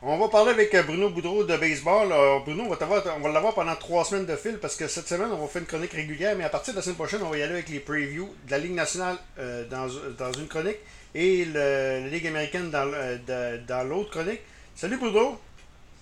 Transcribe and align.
On 0.00 0.16
va 0.16 0.28
parler 0.28 0.52
avec 0.52 0.72
euh, 0.76 0.84
Bruno 0.84 1.10
Boudreau 1.10 1.42
de 1.42 1.56
baseball. 1.56 2.12
Euh, 2.12 2.38
Bruno, 2.44 2.66
on 2.66 2.68
va, 2.68 3.32
l'avoir 3.32 3.52
pendant 3.52 3.74
trois 3.74 4.04
semaines 4.04 4.26
de 4.26 4.36
fil 4.36 4.58
parce 4.58 4.76
que 4.76 4.86
cette 4.86 5.08
semaine, 5.08 5.28
on 5.32 5.38
va 5.38 5.48
faire 5.48 5.60
une 5.60 5.66
chronique 5.66 5.92
régulière, 5.92 6.36
mais 6.38 6.44
à 6.44 6.48
partir 6.48 6.72
de 6.72 6.78
la 6.78 6.82
semaine 6.82 6.94
prochaine, 6.94 7.20
on 7.24 7.30
va 7.30 7.36
y 7.36 7.42
aller 7.42 7.54
avec 7.54 7.68
les 7.68 7.80
previews 7.80 8.32
de 8.46 8.50
la 8.52 8.58
Ligue 8.58 8.74
nationale 8.74 9.16
euh, 9.40 9.64
dans, 9.68 9.88
dans, 10.16 10.32
une 10.32 10.46
chronique 10.46 10.78
et 11.16 11.44
le, 11.46 12.04
la 12.04 12.06
Ligue 12.06 12.28
américaine 12.28 12.70
dans, 12.70 12.86
dans 13.66 13.88
l'autre 13.88 14.10
chronique. 14.10 14.40
Salut 14.76 14.98
Bruno. 14.98 15.36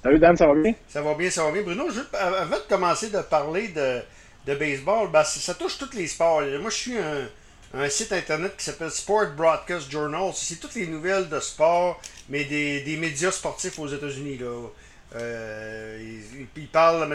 Salut 0.02 0.18
Dan, 0.18 0.36
ça 0.36 0.46
va 0.46 0.54
bien? 0.54 0.74
Ça 0.88 1.00
va 1.00 1.14
bien, 1.14 1.30
ça 1.30 1.44
va 1.44 1.52
bien. 1.52 1.62
Bruno, 1.62 1.88
juste 1.88 2.14
avant 2.14 2.56
de 2.56 2.68
commencer 2.68 3.08
de 3.08 3.22
parler 3.22 3.68
de, 3.68 4.02
de 4.46 4.54
baseball, 4.58 5.10
ben, 5.10 5.24
ça 5.24 5.54
touche 5.54 5.78
tous 5.78 5.96
les 5.96 6.06
sports. 6.06 6.42
Moi, 6.60 6.68
je 6.68 6.76
suis 6.76 6.98
un 6.98 7.28
un 7.74 7.88
site 7.88 8.12
internet 8.12 8.54
qui 8.56 8.64
s'appelle 8.64 8.90
Sport 8.90 9.32
Broadcast 9.36 9.90
Journal. 9.90 10.30
C'est 10.34 10.56
toutes 10.56 10.74
les 10.74 10.86
nouvelles 10.86 11.28
de 11.28 11.40
sport, 11.40 12.00
mais 12.28 12.44
des, 12.44 12.80
des 12.80 12.96
médias 12.96 13.30
sportifs 13.30 13.78
aux 13.78 13.88
États-Unis. 13.88 14.38
Là. 14.38 14.68
Euh, 15.14 16.18
il, 16.56 16.68
parle, 16.68 17.08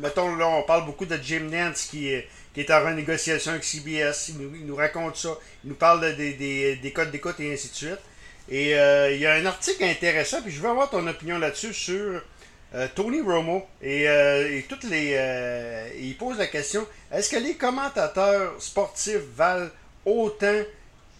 mettons 0.00 0.36
là, 0.36 0.48
on 0.48 0.62
parle 0.62 0.84
beaucoup 0.84 1.06
de 1.06 1.18
Jim 1.22 1.48
Nance 1.50 1.86
qui, 1.90 2.12
qui 2.54 2.60
est 2.60 2.70
en 2.70 2.84
renégociation 2.84 3.52
avec 3.52 3.64
CBS. 3.64 4.28
Il 4.28 4.66
nous, 4.66 4.76
raconte 4.76 5.16
ça. 5.16 5.30
Il 5.64 5.70
nous 5.70 5.76
parle 5.76 6.14
des, 6.16 6.34
des, 6.34 6.76
des 6.76 6.92
codes 6.92 7.10
d'écoute 7.10 7.40
et 7.40 7.52
ainsi 7.52 7.70
de 7.70 7.74
suite. 7.74 8.00
Et 8.48 8.74
euh, 8.74 9.12
il 9.12 9.20
y 9.20 9.26
a 9.26 9.34
un 9.34 9.46
article 9.46 9.84
intéressant, 9.84 10.42
puis 10.42 10.50
je 10.50 10.60
veux 10.60 10.68
avoir 10.68 10.90
ton 10.90 11.06
opinion 11.06 11.38
là-dessus 11.38 11.72
sur 11.72 12.20
euh, 12.74 12.86
Tony 12.94 13.20
Romo 13.20 13.66
et, 13.82 14.08
euh, 14.08 14.60
toutes 14.68 14.84
les. 14.84 15.14
Euh, 15.14 15.88
il 15.98 16.16
pose 16.16 16.38
la 16.38 16.46
question 16.46 16.86
est-ce 17.10 17.30
que 17.30 17.36
les 17.36 17.54
commentateurs 17.54 18.54
sportifs 18.60 19.22
valent 19.34 19.70
autant 20.04 20.62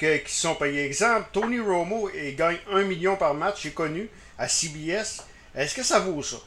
que 0.01 0.17
qui 0.17 0.35
sont 0.35 0.55
payés 0.55 0.87
Exemple, 0.87 1.27
Tony 1.33 1.61
Romo 1.61 2.09
gagne 2.37 2.57
1 2.73 2.85
million 2.85 3.17
par 3.17 3.35
match, 3.35 3.63
j'ai 3.63 3.73
connu, 3.73 4.09
à 4.39 4.49
CBS. 4.49 5.27
Est-ce 5.55 5.75
que 5.75 5.83
ça 5.83 5.99
vaut 5.99 6.23
ça? 6.23 6.39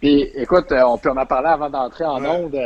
Puis 0.00 0.30
écoute, 0.34 0.72
on 0.72 0.96
peut 0.96 1.10
en 1.10 1.26
parler 1.26 1.48
avant 1.48 1.68
d'entrer 1.68 2.04
en 2.04 2.24
onde. 2.24 2.56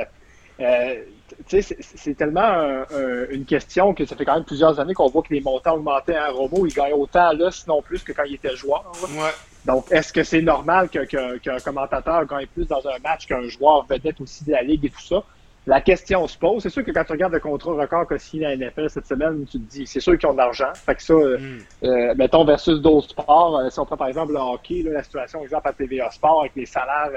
c'est 1.48 2.14
tellement 2.16 2.84
une 3.30 3.46
question 3.46 3.94
que 3.94 4.04
ça 4.04 4.14
fait 4.14 4.26
quand 4.26 4.34
même 4.34 4.44
plusieurs 4.44 4.78
années 4.78 4.92
qu'on 4.92 5.08
voit 5.08 5.22
que 5.22 5.32
les 5.32 5.40
montants 5.40 5.76
augmentaient. 5.76 6.16
à 6.16 6.28
Romo, 6.28 6.66
il 6.66 6.74
gagne 6.74 6.92
autant 6.92 7.32
là, 7.32 7.50
sinon 7.50 7.80
plus 7.80 8.02
que 8.02 8.12
quand 8.12 8.24
il 8.24 8.34
était 8.34 8.54
joueur. 8.54 8.92
Ouais. 9.02 9.30
Donc, 9.64 9.86
est-ce 9.90 10.12
que 10.12 10.22
c'est 10.22 10.42
normal 10.42 10.90
qu'un 10.90 11.58
commentateur 11.64 12.26
gagne 12.26 12.46
plus 12.48 12.66
dans 12.66 12.86
un 12.86 12.98
match 13.02 13.26
qu'un 13.26 13.48
joueur 13.48 13.86
vedette 13.88 14.20
aussi 14.20 14.44
de 14.44 14.52
la 14.52 14.62
Ligue 14.62 14.84
et 14.84 14.90
tout 14.90 15.00
ça? 15.00 15.22
La 15.66 15.80
question 15.80 16.26
se 16.26 16.36
pose. 16.36 16.62
C'est 16.62 16.70
sûr 16.70 16.84
que 16.84 16.90
quand 16.90 17.04
tu 17.04 17.12
regardes 17.12 17.32
le 17.32 17.40
contrat 17.40 17.72
record 17.72 18.08
qu'a 18.08 18.18
signé 18.18 18.44
la 18.44 18.56
NFL 18.56 18.90
cette 18.90 19.06
semaine, 19.06 19.44
tu 19.44 19.60
te 19.60 19.70
dis, 19.70 19.86
c'est 19.86 20.00
sûr 20.00 20.18
qu'ils 20.18 20.28
ont 20.28 20.32
de 20.32 20.38
l'argent. 20.38 20.72
Fait 20.74 20.96
que 20.96 21.02
ça, 21.02 21.14
euh, 21.14 21.38
hmm. 21.38 21.58
euh, 21.84 22.14
mettons, 22.16 22.44
versus 22.44 22.80
d'autres 22.80 23.10
sports, 23.10 23.58
euh, 23.58 23.70
si 23.70 23.78
on 23.78 23.86
prend 23.86 23.96
par 23.96 24.08
exemple 24.08 24.32
le 24.32 24.40
hockey, 24.40 24.82
la 24.82 25.04
situation, 25.04 25.42
exemple, 25.42 25.68
à 25.68 25.72
TVA 25.72 26.10
Sport, 26.10 26.40
avec 26.40 26.52
les 26.56 26.66
salaires 26.66 27.10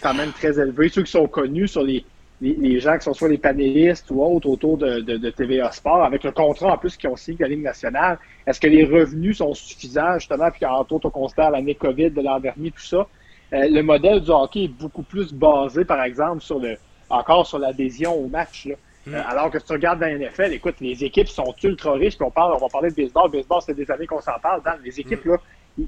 quand 0.00 0.14
même 0.14 0.30
très 0.30 0.60
élevés, 0.60 0.88
ceux 0.88 1.02
qui 1.02 1.10
sont 1.10 1.26
connus 1.26 1.66
sur 1.66 1.82
les, 1.82 2.04
les, 2.40 2.78
gens 2.78 2.96
qui 2.96 3.04
sont 3.04 3.14
soit 3.14 3.28
les 3.28 3.38
panélistes 3.38 4.10
ou 4.10 4.22
autres 4.22 4.48
autour 4.48 4.78
de, 4.78 5.00
de, 5.00 5.30
TVA 5.30 5.72
Sport, 5.72 6.04
avec 6.04 6.22
le 6.22 6.30
contrat 6.30 6.74
en 6.74 6.78
plus 6.78 6.96
qu'ils 6.96 7.10
ont 7.10 7.16
signé 7.16 7.38
la 7.40 7.48
Ligue 7.48 7.62
nationale, 7.62 8.18
est-ce 8.46 8.60
que 8.60 8.68
les 8.68 8.84
revenus 8.84 9.38
sont 9.38 9.54
suffisants, 9.54 10.18
justement, 10.18 10.50
puis 10.50 10.64
entre 10.64 10.92
autres, 10.94 11.06
on 11.06 11.10
constate 11.10 11.50
l'année 11.50 11.74
COVID 11.74 12.10
de 12.10 12.20
l'an 12.20 12.38
dernier, 12.38 12.70
tout 12.70 12.80
ça? 12.80 13.08
Euh, 13.52 13.66
le 13.68 13.82
modèle 13.82 14.20
du 14.20 14.30
hockey 14.30 14.64
est 14.64 14.68
beaucoup 14.68 15.02
plus 15.02 15.32
basé, 15.32 15.84
par 15.84 16.02
exemple, 16.02 16.42
sur 16.42 16.60
le 16.60 16.76
encore 17.10 17.46
sur 17.46 17.58
l'adhésion 17.58 18.14
au 18.14 18.28
match. 18.28 18.66
Là. 18.66 18.74
Mm. 19.06 19.14
Euh, 19.14 19.22
alors 19.28 19.50
que 19.50 19.58
si 19.58 19.64
tu 19.64 19.72
regardes 19.72 20.00
dans 20.00 20.06
la 20.06 20.18
NFL, 20.18 20.52
écoute, 20.52 20.76
les 20.80 21.04
équipes 21.04 21.28
sont 21.28 21.54
ultra 21.62 21.92
riches, 21.92 22.16
puis 22.16 22.26
on 22.26 22.30
parle, 22.30 22.54
on 22.54 22.58
va 22.58 22.68
parler 22.68 22.90
de 22.90 22.94
baseball. 22.94 23.30
Baseball, 23.30 23.60
c'est 23.64 23.74
des 23.74 23.90
années 23.90 24.06
qu'on 24.06 24.20
s'en 24.20 24.38
parle. 24.42 24.62
Dans 24.62 24.76
les 24.82 25.00
équipes, 25.00 25.24
mm. 25.24 25.36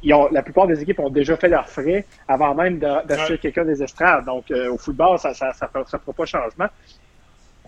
là, 0.03 0.29
la 0.31 0.43
plupart 0.43 0.67
des 0.67 0.81
équipes 0.81 1.01
ont 1.01 1.11
déjà 1.11 1.37
fait 1.37 1.49
leurs 1.49 1.69
frais 1.69 2.07
avant 2.29 2.55
même 2.55 2.79
d'acheter 2.79 3.39
quelqu'un 3.39 3.65
des 3.65 3.83
estrades. 3.83 4.25
Donc, 4.25 4.51
euh, 4.51 4.73
au 4.73 4.79
football, 4.79 5.19
ça 5.19 5.31
ne 5.31 5.35
ça, 5.35 5.53
ça, 5.53 5.69
fera 5.69 6.13
pas 6.13 6.27
changement. 6.27 6.69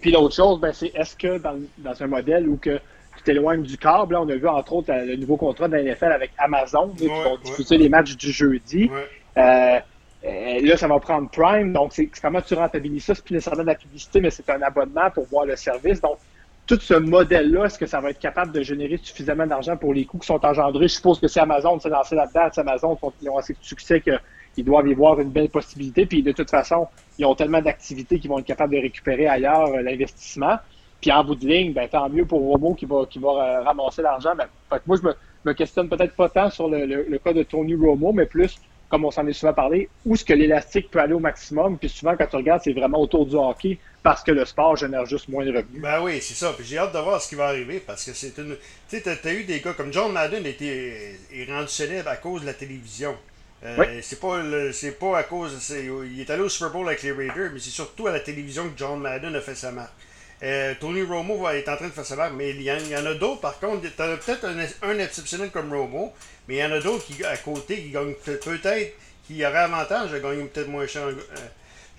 Puis 0.01 0.11
l'autre 0.11 0.35
chose, 0.35 0.61
ben, 0.61 0.73
c'est 0.73 0.93
est-ce 0.95 1.17
que 1.17 1.39
dans, 1.39 2.03
un 2.03 2.07
modèle 2.07 2.49
où 2.49 2.57
que 2.57 2.81
tu 3.17 3.23
t'éloignes 3.25 3.63
du 3.63 3.77
câble, 3.77 4.15
là, 4.15 4.23
on 4.23 4.29
a 4.29 4.35
vu 4.35 4.49
entre 4.49 4.73
autres 4.73 4.93
le 4.93 5.17
nouveau 5.17 5.37
contrat 5.37 5.69
de 5.69 5.77
la 5.77 5.83
NFL 5.83 6.13
avec 6.13 6.33
Amazon, 6.39 6.89
qui 6.97 7.07
vont 7.07 7.39
diffuser 7.45 7.77
les 7.77 7.89
matchs 7.89 8.17
du 8.17 8.33
jeudi. 8.33 8.91
Euh, 9.37 9.79
euh, 10.25 10.61
là, 10.63 10.77
ça 10.77 10.87
va 10.87 11.01
prendre 11.01 11.29
Prime, 11.31 11.73
donc 11.73 11.93
c'est 11.93 12.09
comment 12.21 12.41
tu 12.41 12.55
rentabilises 12.55 13.05
ça? 13.05 13.15
C'est 13.15 13.25
plus 13.25 13.35
nécessairement 13.35 13.63
de 13.63 13.69
la 13.69 13.75
publicité, 13.75 14.21
mais 14.21 14.31
c'est 14.31 14.49
un 14.51 14.63
abonnement 14.63 15.11
pour 15.11 15.27
voir 15.27 15.47
le 15.47 15.57
service. 15.57 16.01
Donc, 16.01 16.19
tout 16.67 16.79
ce 16.81 16.95
modèle-là, 16.95 17.65
est-ce 17.65 17.79
que 17.79 17.87
ça 17.87 18.01
va 18.01 18.11
être 18.11 18.21
capable 18.21 18.53
de 18.53 18.63
générer 18.63 18.97
suffisamment 19.03 19.47
d'argent 19.47 19.77
pour 19.77 19.93
les 19.93 20.05
coûts 20.05 20.19
qui 20.19 20.27
sont 20.27 20.45
engendrés? 20.45 20.87
Je 20.87 20.95
suppose 20.95 21.19
que 21.19 21.27
si 21.27 21.41
Amazon 21.41 21.79
s'est 21.81 21.89
lancé 21.89 22.15
là-dedans, 22.15 22.49
Amazon 22.57 22.97
ils 23.21 23.29
ont 23.29 23.37
assez 23.37 23.53
de 23.53 23.59
succès 23.63 24.01
qu'ils 24.01 24.65
doivent 24.65 24.87
y 24.87 24.95
voir 24.95 25.19
une 25.19 25.31
belle 25.31 25.49
possibilité. 25.49 26.07
Puis 26.07 26.23
de 26.23 26.31
toute 26.31 26.51
façon, 26.51 26.87
ils 27.19 27.27
ont 27.27 27.35
tellement 27.35 27.61
d'activités 27.61 28.21
qu'ils 28.21 28.31
vont 28.31 28.39
être 28.39 28.47
capables 28.47 28.75
de 28.75 28.81
récupérer 28.81 29.27
ailleurs 29.27 29.67
euh, 29.75 29.83
l'investissement. 29.83 30.57
Puis 31.01 31.11
en 31.11 31.25
bout 31.25 31.35
de 31.35 31.47
ligne, 31.49 31.73
ben, 31.73 31.89
tant 31.89 32.09
mieux 32.09 32.25
pour 32.25 32.41
Romo 32.41 32.75
qui 32.75 32.87
va, 32.87 33.07
qui 33.07 33.19
va 33.19 33.29
euh, 33.31 33.63
ramasser 33.63 34.03
l'argent. 34.03 34.35
Ben, 34.37 34.47
moi, 34.87 34.97
je 34.97 35.03
me, 35.03 35.15
me 35.45 35.53
questionne 35.55 35.89
peut-être 35.89 36.15
pas 36.15 36.29
tant 36.29 36.49
sur 36.49 36.69
le, 36.69 36.87
le, 36.87 37.19
cas 37.19 37.33
de 37.33 37.43
Tony 37.43 37.75
Romo, 37.75 38.13
mais 38.13 38.27
plus 38.27 38.61
comme 38.93 39.07
on 39.07 39.11
s'en 39.11 39.27
est 39.27 39.33
souvent 39.33 39.55
parlé, 39.55 39.89
où 40.05 40.13
est-ce 40.13 40.23
que 40.23 40.35
l'élastique 40.35 40.91
peut 40.91 40.99
aller 41.01 41.15
au 41.15 41.19
maximum. 41.19 41.79
Puis 41.79 41.89
souvent, 41.89 42.15
quand 42.15 42.27
tu 42.27 42.37
regardes, 42.37 42.61
c'est 42.63 42.75
vraiment 42.75 43.01
autour 43.01 43.25
du 43.25 43.37
hockey 43.37 43.79
parce 44.03 44.23
que 44.23 44.33
le 44.33 44.45
sport 44.45 44.77
génère 44.77 45.07
juste 45.07 45.29
moins 45.29 45.47
de 45.47 45.51
revenus. 45.51 45.81
Ben 45.81 46.03
oui, 46.03 46.21
c'est 46.21 46.35
ça. 46.35 46.53
Puis 46.53 46.67
j'ai 46.67 46.77
hâte 46.77 46.93
de 46.93 46.99
voir 46.99 47.19
ce 47.23 47.31
qui 47.31 47.35
va 47.35 47.47
arriver 47.47 47.81
parce 47.81 48.05
que 48.05 48.13
c'est 48.13 48.37
une. 48.37 48.55
Tu 48.91 49.01
sais, 49.01 49.17
t'as 49.17 49.33
eu 49.33 49.45
des 49.45 49.61
gars 49.61 49.73
comme 49.73 49.91
John 49.95 50.13
Madden 50.13 50.45
était, 50.45 51.17
est 51.33 51.51
rendu 51.51 51.69
célèbre 51.69 52.11
à 52.11 52.17
cause 52.17 52.43
de 52.43 52.47
la 52.47 52.53
télévision. 52.53 53.17
Euh, 53.65 54.01
C'est 54.03 54.21
pas, 54.21 54.43
c'est 54.75 54.99
pas 54.99 55.17
à 55.17 55.23
cause. 55.23 55.73
il 56.13 56.21
est 56.21 56.29
allé 56.29 56.43
au 56.43 56.51
Super 56.51 56.71
Bowl 56.71 56.87
avec 56.87 57.03
les 57.03 57.13
Raiders, 57.13 57.51
mais 57.51 57.61
c'est 57.61 57.71
surtout 57.71 58.07
à 58.09 58.13
la 58.13 58.21
télévision 58.21 58.65
que 58.65 58.77
John 58.77 59.01
Madden 59.01 59.35
a 59.35 59.41
fait 59.41 59.55
sa 59.55 59.73
marque. 59.73 59.95
Euh, 60.43 60.75
Tony 60.81 61.03
Romo 61.03 61.39
va 61.39 61.55
être 61.57 61.69
en 61.69 61.77
train 61.77 61.87
de 61.87 61.93
faire 61.93 62.17
marque, 62.17 62.33
mais 62.35 62.51
il 62.51 62.63
y, 62.63 62.71
en, 62.73 63.07
a 63.07 63.15
d'autres 63.15 63.41
par 63.41 63.61
contre. 63.61 63.87
T'as 63.97 64.17
peut-être 64.17 64.45
un, 64.45 64.89
un, 64.89 64.99
exceptionnel 64.99 65.51
comme 65.51 65.73
Romo, 65.73 66.13
mais 66.49 66.57
il 66.57 66.59
y 66.59 66.65
en 66.65 66.73
a 66.73 66.81
d'autres 66.81 67.05
qui 67.05 67.25
à 67.25 67.37
côté 67.37 67.77
qui 67.77 67.91
gagnent 67.91 68.15
peut-être, 68.15 68.97
qui 69.27 69.45
auraient 69.47 69.59
avantage 69.59 70.11
de 70.11 70.19
gagner 70.19 70.43
peut-être 70.45 70.69
moins 70.69 70.87
cher. 70.87 71.07
Euh, 71.07 71.15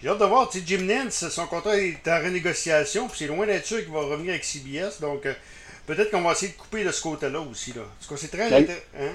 j'ai 0.02 0.10
hâte 0.10 0.20
de 0.20 0.26
voir. 0.26 0.50
Tu 0.50 0.60
sais, 0.60 0.66
Jim 0.68 0.84
Nance, 0.84 1.30
son 1.30 1.48
contrat 1.48 1.78
est 1.78 2.06
en 2.06 2.22
renégociation, 2.22 3.08
puis 3.08 3.20
c'est 3.20 3.28
loin 3.28 3.46
d'être 3.46 3.66
sûr 3.66 3.80
qu'il 3.80 3.94
va 3.94 4.02
revenir 4.02 4.32
avec 4.32 4.44
CBS. 4.44 5.00
Donc, 5.00 5.26
euh, 5.26 5.34
peut-être 5.88 6.12
qu'on 6.12 6.22
va 6.22 6.34
essayer 6.34 6.52
de 6.52 6.58
couper 6.58 6.84
de 6.84 6.92
ce 6.92 7.02
côté-là 7.02 7.40
aussi. 7.40 7.72
Là. 7.72 7.84
Parce 8.10 8.20
c'est 8.20 8.28
très 8.28 8.50
ben, 8.50 8.68
hein? 9.00 9.14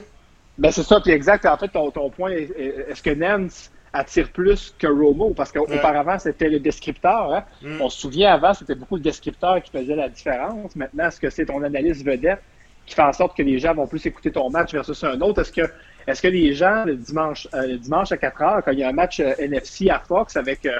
ben 0.57 0.73
c'est 0.73 0.85
ça, 0.85 1.01
puis 1.01 1.13
exact. 1.13 1.45
En 1.45 1.59
fait, 1.59 1.69
ton, 1.69 1.91
ton 1.91 2.09
point, 2.09 2.31
est-ce 2.31 3.03
que 3.03 3.11
Nance 3.11 3.71
attire 3.93 4.31
plus 4.31 4.75
que 4.79 4.87
Romo? 4.87 5.35
Parce 5.35 5.53
qu'auparavant, 5.53 6.19
c'était 6.19 6.49
le 6.49 6.61
descripteur. 6.61 7.35
Hein? 7.35 7.45
Mm. 7.63 7.81
On 7.81 7.89
se 7.89 8.01
souvient 8.01 8.33
avant, 8.33 8.55
c'était 8.55 8.75
beaucoup 8.75 8.97
le 8.97 9.03
descripteur 9.03 9.63
qui 9.63 9.71
faisait 9.71 9.97
la 9.97 10.09
différence. 10.09 10.77
Maintenant, 10.77 11.09
est-ce 11.09 11.21
que 11.21 11.31
c'est 11.31 11.47
ton 11.47 11.63
analyse 11.63 12.05
vedette 12.05 12.41
qui 12.87 12.95
fait 12.95 13.03
en 13.03 13.13
sorte 13.13 13.37
que 13.37 13.43
les 13.43 13.59
gens 13.59 13.75
vont 13.75 13.87
plus 13.87 14.05
écouter 14.07 14.33
ton 14.33 14.51
match 14.51 14.73
versus 14.73 15.03
un 15.05 15.21
autre? 15.21 15.43
Est-ce 15.43 15.53
que, 15.53 15.71
est-ce 16.07 16.23
que 16.23 16.29
les 16.29 16.55
gens, 16.55 16.85
le 16.85 16.97
dimanche, 16.97 17.47
euh, 17.55 17.77
dimanche 17.77 18.13
à 18.13 18.17
4 18.17 18.43
heures, 18.43 18.63
quand 18.65 18.73
il 18.73 18.79
y 18.79 18.85
a 18.85 18.89
un 18.89 18.93
match 18.93 19.21
euh, 19.21 19.35
NFC 19.39 19.91
à 19.91 19.99
Fox 19.99 20.37
avec 20.37 20.65
euh, 20.65 20.79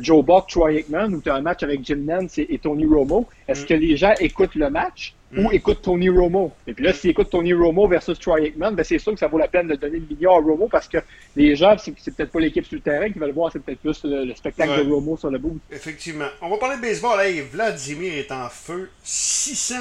Joe 0.00 0.24
Buck, 0.24 0.48
Troy 0.48 0.72
Aikman, 0.72 1.14
ou 1.14 1.20
tu 1.20 1.30
as 1.30 1.34
un 1.34 1.40
match 1.40 1.62
avec 1.62 1.84
Jim 1.84 2.02
Nance 2.04 2.38
et, 2.38 2.58
Tony 2.62 2.84
Romo, 2.84 3.26
est-ce 3.46 3.62
mm. 3.62 3.66
que 3.66 3.74
les 3.74 3.96
gens 3.96 4.12
écoutent 4.20 4.54
le 4.54 4.68
match 4.70 5.14
ou 5.36 5.48
mm. 5.48 5.52
écoutent 5.54 5.82
Tony 5.82 6.08
Romo? 6.08 6.52
Et 6.66 6.74
puis 6.74 6.84
là, 6.84 6.92
s'ils 6.92 7.10
écoutent 7.10 7.30
Tony 7.30 7.52
Romo 7.52 7.88
versus 7.88 8.18
Troy 8.18 8.40
Aikman, 8.40 8.72
ben 8.72 8.84
c'est 8.84 8.98
sûr 8.98 9.12
que 9.12 9.18
ça 9.18 9.28
vaut 9.28 9.38
la 9.38 9.48
peine 9.48 9.68
de 9.68 9.76
donner 9.76 9.98
le 9.98 10.06
million 10.14 10.32
à 10.32 10.40
Romo 10.40 10.68
parce 10.70 10.88
que 10.88 10.98
les 11.36 11.56
gens, 11.56 11.76
c'est, 11.78 11.92
peut-être 11.92 12.30
pas 12.30 12.40
l'équipe 12.40 12.66
sur 12.66 12.76
le 12.76 12.82
terrain 12.82 13.10
qui 13.10 13.18
veulent 13.18 13.32
voir, 13.32 13.50
c'est 13.52 13.60
peut-être 13.60 13.80
plus 13.80 14.04
le, 14.04 14.34
spectacle 14.34 14.84
de 14.84 14.90
Romo 14.90 15.16
sur 15.16 15.30
le 15.30 15.38
bout. 15.38 15.58
Effectivement. 15.70 16.28
On 16.42 16.50
va 16.50 16.58
parler 16.58 16.76
de 16.76 16.82
baseball. 16.82 17.20
Hey, 17.20 17.40
Vladimir 17.40 18.12
est 18.14 18.32
en 18.32 18.48
feu. 18.48 18.90
600 19.02 19.76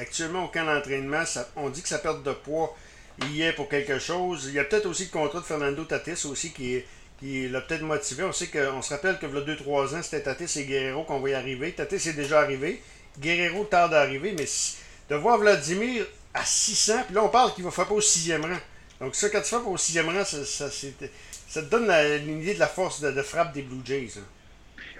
actuellement 0.00 0.44
au 0.44 0.48
camp 0.48 0.64
d'entraînement. 0.64 1.22
on 1.56 1.68
dit 1.68 1.82
que 1.82 1.88
sa 1.88 1.98
perte 1.98 2.22
de 2.22 2.32
poids 2.32 2.74
y 3.32 3.42
est 3.42 3.52
pour 3.52 3.68
quelque 3.68 3.98
chose. 3.98 4.46
Il 4.48 4.54
y 4.54 4.58
a 4.58 4.64
peut-être 4.64 4.86
aussi 4.86 5.04
le 5.04 5.10
contrat 5.10 5.40
de 5.40 5.44
Fernando 5.44 5.84
Tatis 5.84 6.26
aussi 6.26 6.52
qui, 6.52 6.82
qui 7.24 7.48
l'a 7.48 7.62
peut-être 7.62 7.82
motivé. 7.82 8.22
On 8.24 8.32
sait 8.32 8.48
qu'on 8.48 8.82
se 8.82 8.92
rappelle 8.92 9.18
que 9.18 9.24
il 9.24 9.32
y 9.32 9.38
a 9.38 9.56
2-3 9.56 9.96
ans, 9.96 10.02
c'était 10.02 10.22
Tatis 10.22 10.60
et 10.60 10.64
Guerrero 10.64 11.04
qu'on 11.04 11.20
va 11.20 11.30
y 11.30 11.34
arriver. 11.34 11.72
Tatis 11.72 12.08
est 12.08 12.16
déjà 12.16 12.40
arrivé. 12.40 12.82
Guerrero 13.18 13.64
tarde 13.64 13.92
d'arriver, 13.92 14.34
mais 14.36 14.44
de 15.08 15.14
voir 15.16 15.38
Vladimir 15.38 16.04
à 16.34 16.44
600, 16.44 17.04
puis 17.06 17.14
là 17.14 17.24
on 17.24 17.28
parle 17.28 17.54
qu'il 17.54 17.64
va 17.64 17.70
frapper 17.70 17.94
au 17.94 18.00
sixième 18.00 18.42
rang. 18.42 18.58
Donc 19.00 19.14
ça, 19.14 19.30
quand 19.30 19.40
tu 19.40 19.48
frappes 19.48 19.66
au 19.66 19.76
sixième 19.76 20.08
rang, 20.08 20.24
ça, 20.24 20.44
ça, 20.44 21.62
te 21.62 21.70
donne 21.70 21.90
une 22.26 22.42
idée 22.42 22.54
de 22.54 22.58
la 22.58 22.66
force 22.66 23.00
de, 23.00 23.22
frappe 23.22 23.54
des 23.54 23.62
Blue 23.62 23.80
Jays. 23.84 24.18
Hein. 24.18 24.22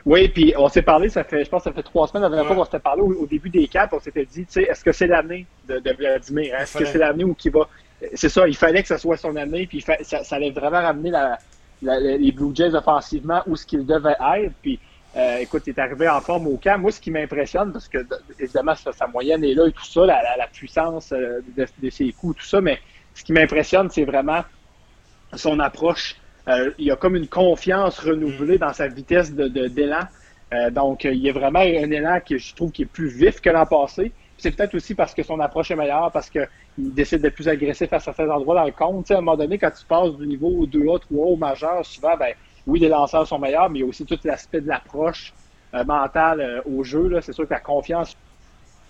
Oui, 0.07 0.29
puis 0.29 0.55
on 0.57 0.69
s'est 0.69 0.83
parlé, 0.83 1.09
ça 1.09 1.25
fait, 1.25 1.45
je 1.45 1.51
pense 1.51 1.65
que 1.65 1.71
ça 1.71 1.75
fait 1.75 1.83
trois 1.83 2.07
semaines 2.07 2.23
la 2.23 2.29
dernière 2.29 2.47
fois 2.47 2.57
qu'on 2.57 2.65
s'était 2.65 2.79
parlé 2.79 3.03
au, 3.03 3.27
début 3.27 3.51
des 3.51 3.67
caps, 3.67 3.93
on 3.93 4.01
s'était 4.01 4.27
dit, 4.27 4.47
tu 4.47 4.53
sais, 4.53 4.63
est-ce 4.63 4.85
que 4.85 4.93
c'est 4.93 5.07
l'année 5.07 5.47
de, 5.67 5.81
Vladimir? 5.97 6.55
Hein? 6.55 6.63
Est-ce 6.63 6.79
que 6.79 6.85
c'est 6.85 6.99
l'année 6.99 7.25
où 7.25 7.35
qui 7.35 7.49
va. 7.49 7.69
C'est 8.15 8.29
ça, 8.29 8.47
il 8.47 8.57
fallait 8.57 8.83
que 8.83 8.89
ce 8.89 8.99
soit 8.99 9.17
son 9.17 9.35
année, 9.37 9.67
puis 9.67 9.81
ça, 9.81 9.97
allait 10.31 10.51
vraiment 10.51 10.83
ramener 10.83 11.11
la, 11.11 11.39
les 11.85 12.33
Blue 12.33 12.55
Jays 12.55 12.75
offensivement 12.75 13.43
où 13.47 13.57
ce 13.57 13.67
qu'ils 13.67 13.87
devaient 13.87 14.17
être. 14.37 14.53
Puis, 14.63 14.79
euh, 15.17 15.39
écoute, 15.39 15.63
il 15.67 15.71
est 15.71 15.79
arrivé 15.79 16.09
en 16.09 16.21
forme 16.21 16.49
au 16.49 16.57
camp. 16.57 16.79
Moi, 16.79 16.91
ce 16.91 17.01
qui 17.01 17.11
m'impressionne, 17.11 17.73
parce 17.73 17.89
que 17.89 17.99
évidemment, 18.39 18.75
sa, 18.75 19.07
moyenne 19.07 19.45
est 19.45 19.55
là 19.55 19.67
et 19.67 19.73
tout 19.73 19.85
ça, 19.85 20.07
la, 20.07 20.47
puissance 20.53 21.13
euh, 21.13 21.41
de, 21.57 21.91
ses 21.91 22.13
coups, 22.13 22.41
tout 22.41 22.47
ça, 22.47 22.61
mais 22.61 22.81
ce 23.15 23.23
qui 23.23 23.33
m'impressionne, 23.33 23.91
c'est 23.91 24.05
vraiment 24.05 24.43
son 25.35 25.61
approche. 25.61 26.17
Euh, 26.49 26.73
il 26.79 26.91
a 26.91 26.97
comme 26.97 27.17
une 27.17 27.29
confiance 27.29 27.99
renouvelée 28.01 28.59
dans 28.59 28.73
sa 28.73 28.89
vitesse 28.89 29.33
de, 29.33 29.49
d'élan. 29.69 30.03
Euh, 30.53 30.71
donc, 30.71 31.05
il 31.05 31.17
y 31.17 31.31
a 31.31 31.33
vraiment 31.33 31.61
un 31.61 31.91
élan 31.91 32.21
que 32.21 32.37
je 32.37 32.55
trouve 32.55 32.71
qui 32.71 32.83
est 32.83 32.87
plus 32.87 33.09
vif 33.09 33.41
que 33.41 33.51
l'an 33.51 33.67
passé. 33.67 34.13
C'est 34.37 34.51
peut-être 34.51 34.75
aussi 34.75 34.95
parce 34.95 35.15
que 35.15 35.23
son 35.23 35.41
approche 35.41 35.71
est 35.71 35.77
meilleure, 35.77 36.11
parce 36.13 36.29
qu'il 36.29 36.49
décide 36.77 37.23
d'être 37.23 37.35
plus 37.35 37.49
agressif 37.49 37.93
à 37.93 38.01
certains 38.01 38.29
endroits 38.29 38.57
dans 38.57 38.65
le 38.65 38.73
compte. 38.73 39.11
à 39.11 39.15
un 39.15 39.21
moment 39.21 39.37
donné, 39.37 39.59
quand 39.59 39.71
tu 39.71 39.85
passes 39.87 40.17
du 40.17 40.27
niveau 40.27 40.67
2A, 40.67 41.01
3A 41.01 41.07
au 41.11 41.37
majeur, 41.37 41.85
souvent, 41.85 42.17
ben, 42.17 42.35
oui, 42.67 42.81
les 42.81 42.89
lanceurs 42.89 43.27
sont 43.27 43.39
meilleurs, 43.39 43.71
mais 43.71 43.81
il 43.81 43.83
y 43.83 43.85
a 43.85 43.89
aussi 43.89 44.05
tout 44.05 44.19
l'aspect 44.25 44.61
de 44.61 44.69
l'approche 44.69 45.35
euh, 45.75 45.85
mentale 45.85 46.63
au 46.67 46.83
jeu. 46.83 47.21
C'est 47.21 47.33
sûr 47.33 47.47
que 47.47 47.55
la 47.55 47.61
confiance 47.61 48.15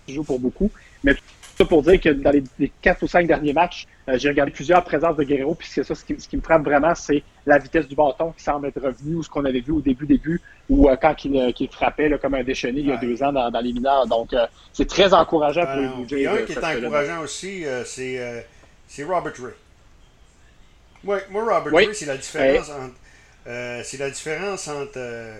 joue 0.07 0.23
pour 0.23 0.39
beaucoup. 0.39 0.71
Mais 1.03 1.15
ça 1.57 1.65
pour 1.65 1.81
dire 1.83 1.99
que 2.01 2.09
dans 2.09 2.31
les, 2.31 2.71
quatre 2.81 3.03
ou 3.03 3.07
cinq 3.07 3.27
derniers 3.27 3.53
matchs, 3.53 3.87
euh, 4.09 4.17
j'ai 4.17 4.29
regardé 4.29 4.51
plusieurs 4.51 4.83
présences 4.83 5.15
de 5.15 5.23
Guerrero, 5.23 5.55
puis 5.55 5.67
c'est 5.71 5.83
ça, 5.83 5.95
ce 5.95 6.03
qui, 6.03 6.35
me 6.35 6.41
frappe 6.41 6.63
vraiment, 6.63 6.93
c'est 6.95 7.23
la 7.45 7.57
vitesse 7.57 7.87
du 7.87 7.95
bâton 7.95 8.33
qui 8.37 8.43
semble 8.43 8.67
être 8.67 8.81
revenue, 8.81 9.15
ou 9.15 9.23
ce 9.23 9.29
qu'on 9.29 9.45
avait 9.45 9.61
vu 9.61 9.71
au 9.71 9.81
début, 9.81 10.05
début, 10.05 10.41
ou 10.69 10.89
euh, 10.89 10.95
quand 11.01 11.23
il, 11.23 11.37
euh, 11.37 11.67
frappait 11.71 12.11
comme 12.21 12.33
un 12.33 12.43
déchaîné 12.43 12.81
il 12.81 12.87
y 12.87 12.91
a 12.91 12.97
deux 12.97 13.23
ans 13.23 13.31
dans, 13.31 13.61
les 13.61 13.71
mineurs. 13.71 14.05
Donc, 14.07 14.31
c'est 14.73 14.87
très 14.87 15.13
encourageant 15.13 15.65
pour 15.65 15.75
les 15.75 15.87
Blue 15.87 16.05
Il 16.11 16.19
y 16.19 16.27
a 16.27 16.33
un 16.33 16.41
qui 16.41 16.51
est 16.51 16.63
encourageant 16.63 17.21
aussi, 17.21 17.63
c'est 17.85 19.03
Robert 19.03 19.33
Ray. 19.39 19.53
Ouais, 21.03 21.23
moi, 21.29 21.43
Robert 21.43 21.73
Ray, 21.73 21.89
c'est 21.93 22.05
la 22.05 22.17
différence 22.17 22.69
entre... 22.69 22.95
c'est 23.83 23.97
la 23.97 24.09
différence 24.09 24.67
entre... 24.67 25.39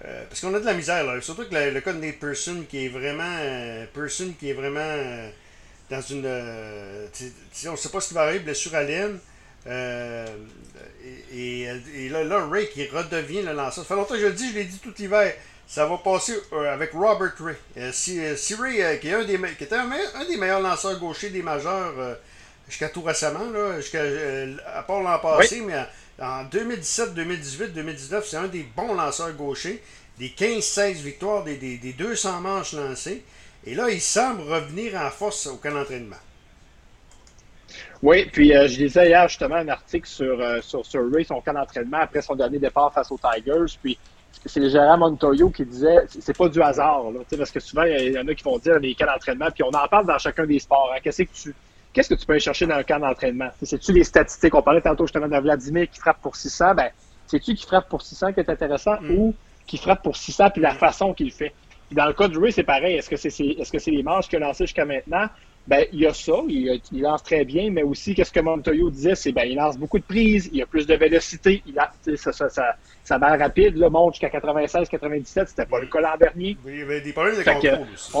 parce 0.00 0.40
qu'on 0.42 0.54
a 0.54 0.60
de 0.60 0.66
la 0.66 0.74
misère, 0.74 1.04
là. 1.04 1.18
Surtout 1.22 1.44
que 1.46 1.54
le, 1.54 1.80
cas 1.80 1.94
de 1.94 1.98
Nate 1.98 2.18
Person, 2.18 2.64
qui 2.68 2.84
est 2.84 2.88
vraiment... 2.88 3.38
Person 3.94 4.34
qui 4.38 4.50
est 4.50 4.54
vraiment 4.54 5.30
dans 5.90 6.00
une. 6.00 6.24
Euh, 6.26 7.06
on 7.66 7.72
ne 7.72 7.76
sait 7.76 7.88
pas 7.88 8.00
ce 8.00 8.08
qui 8.08 8.14
va 8.14 8.22
arriver, 8.22 8.40
blessure 8.40 8.74
à. 8.74 8.82
Euh, 9.68 10.26
et, 11.32 11.62
et, 11.94 12.08
là, 12.08 12.22
là, 12.22 12.46
Ray 12.46 12.68
qui 12.68 12.86
redevient 12.86 13.42
le 13.42 13.52
lanceur. 13.52 13.84
Ça 13.84 13.84
fait 13.84 13.94
longtemps 13.94 14.14
que 14.14 14.20
je 14.20 14.26
le 14.26 14.32
dis, 14.32 14.50
je 14.50 14.54
l'ai 14.54 14.64
dit 14.64 14.78
tout 14.78 14.94
l'hiver. 14.98 15.32
Ça 15.66 15.86
va 15.86 15.98
passer 15.98 16.34
euh, 16.52 16.72
avec 16.72 16.92
Robert 16.92 17.34
Ray. 17.40 17.56
si, 17.92 18.20
si, 18.36 18.54
Ray, 18.54 19.00
qui, 19.00 19.08
est 19.08 19.14
un 19.14 19.24
des, 19.24 19.38
qui 19.58 19.64
était 19.64 19.74
un, 19.74 19.88
des 20.28 20.36
meilleurs 20.36 20.60
lanceurs 20.60 20.98
gauchers 21.00 21.30
des 21.30 21.42
majeurs 21.42 21.94
jusqu'à 22.68 22.88
tout 22.88 23.02
récemment, 23.02 23.50
là, 23.50 23.80
jusqu'à, 23.80 24.02
à 24.74 24.82
part 24.84 25.00
l'an 25.00 25.18
passé, 25.18 25.60
mais 25.60 25.74
en 26.20 26.44
2017, 26.44 27.14
2018, 27.14 27.72
2019, 27.72 28.26
c'est 28.26 28.36
un 28.36 28.48
des 28.48 28.66
bons 28.76 28.94
lanceurs 28.94 29.32
gauchers. 29.32 29.82
Des 30.18 30.28
15-16 30.30 30.94
victoires, 31.02 31.44
des, 31.44 31.56
des, 31.56 31.76
des 31.76 31.92
200 31.92 32.40
manches 32.40 32.72
lancées. 32.72 33.22
Et 33.66 33.74
là, 33.74 33.90
il 33.90 34.00
semble 34.00 34.42
revenir 34.42 34.94
en 34.94 35.10
force 35.10 35.46
au 35.48 35.56
camp 35.56 35.72
d'entraînement. 35.72 36.16
Oui, 38.02 38.26
puis 38.32 38.54
euh, 38.54 38.68
je 38.68 38.78
lisais 38.78 39.08
hier 39.08 39.28
justement 39.28 39.56
un 39.56 39.68
article 39.68 40.06
sur, 40.06 40.40
euh, 40.40 40.60
sur, 40.60 40.86
sur, 40.86 41.00
Ray, 41.12 41.24
son 41.24 41.40
camp 41.40 41.54
d'entraînement 41.54 41.98
après 41.98 42.22
son 42.22 42.36
dernier 42.36 42.58
départ 42.58 42.92
face 42.92 43.10
aux 43.10 43.18
Tigers. 43.18 43.76
Puis 43.82 43.98
c'est 44.44 44.60
le 44.60 44.68
gérant 44.68 44.98
Montoyo 44.98 45.50
qui 45.50 45.64
disait 45.64 46.06
c'est 46.08 46.36
pas 46.36 46.48
du 46.48 46.62
hasard, 46.62 47.10
là, 47.10 47.20
parce 47.36 47.50
que 47.50 47.58
souvent 47.58 47.82
il 47.82 48.12
y 48.12 48.18
en 48.18 48.28
a 48.28 48.34
qui 48.34 48.44
vont 48.44 48.58
dire 48.58 48.78
les 48.78 48.94
camps 48.94 49.06
d'entraînement, 49.06 49.48
puis 49.52 49.64
on 49.64 49.70
en 49.70 49.88
parle 49.88 50.06
dans 50.06 50.18
chacun 50.18 50.46
des 50.46 50.60
sports. 50.60 50.92
Hein. 50.94 51.00
Qu'est-ce 51.02 51.22
que 51.22 51.32
tu 51.34 51.54
qu'est-ce 51.92 52.10
que 52.10 52.14
tu 52.14 52.26
peux 52.26 52.34
aller 52.34 52.40
chercher 52.40 52.66
dans 52.66 52.76
un 52.76 52.84
camp 52.84 53.00
d'entraînement? 53.00 53.48
C'est-tu 53.62 53.92
les 53.92 54.04
statistiques? 54.04 54.54
On 54.54 54.62
parlait 54.62 54.82
tantôt 54.82 55.06
justement 55.06 55.26
de 55.28 55.38
Vladimir 55.38 55.88
qui 55.90 55.98
frappe 55.98 56.20
pour 56.20 56.36
600. 56.36 56.74
Ben, 56.74 56.90
c'est-tu 57.26 57.54
qui 57.54 57.66
frappe 57.66 57.88
pour 57.88 58.02
600 58.02 58.34
qui 58.34 58.40
est 58.40 58.50
intéressant 58.50 59.00
mm. 59.00 59.10
ou 59.10 59.34
qui 59.66 59.78
frappe 59.78 60.02
pour 60.02 60.16
600 60.16 60.50
puis 60.50 60.62
la 60.62 60.74
façon 60.74 61.14
qu'il 61.14 61.32
fait? 61.32 61.52
Dans 61.92 62.06
le 62.06 62.12
cas 62.12 62.28
de 62.28 62.38
Ray, 62.38 62.52
c'est 62.52 62.64
pareil. 62.64 62.96
Est-ce 62.96 63.08
que 63.08 63.16
c'est 63.16 63.28
est, 63.28 63.62
-ce 63.62 63.78
c'est 63.78 63.90
les 63.90 64.02
manches 64.02 64.28
qu'il 64.28 64.42
a 64.42 64.46
lancées 64.46 64.64
jusqu'à 64.64 64.84
maintenant? 64.84 65.28
Ben, 65.66 65.84
il 65.92 66.00
y 66.00 66.06
a 66.06 66.14
ça, 66.14 66.34
il, 66.48 66.80
lance 66.92 67.24
très 67.24 67.44
bien, 67.44 67.70
mais 67.70 67.82
aussi, 67.82 68.14
qu'est-ce 68.14 68.32
que 68.32 68.38
Montoyo 68.38 68.88
disait, 68.88 69.16
c'est 69.16 69.32
ben, 69.32 69.42
il 69.44 69.56
lance 69.56 69.76
beaucoup 69.76 69.98
de 69.98 70.04
prises, 70.04 70.48
il 70.52 70.62
a 70.62 70.66
plus 70.66 70.86
de 70.86 70.94
vélocité, 70.94 71.60
il 71.66 71.76
a, 71.76 71.90
ça, 72.16 72.32
ça, 72.32 72.48
ça, 72.48 72.76
sa 73.02 73.18
balle 73.18 73.42
rapide 73.42 73.76
là, 73.76 73.90
monte 73.90 74.14
jusqu'à 74.14 74.28
96-97, 74.28 75.46
c'était 75.48 75.66
pas 75.66 75.80
le 75.80 75.88
cas 75.88 76.00
l'an 76.00 76.16
dernier. 76.16 76.56
Oui, 76.64 76.72
il 76.72 76.78
y 76.78 76.82
avait 76.82 77.00
des 77.00 77.12
problèmes 77.12 77.36
de 77.36 77.42
contrôle 77.42 77.88
aussi. 77.92 78.12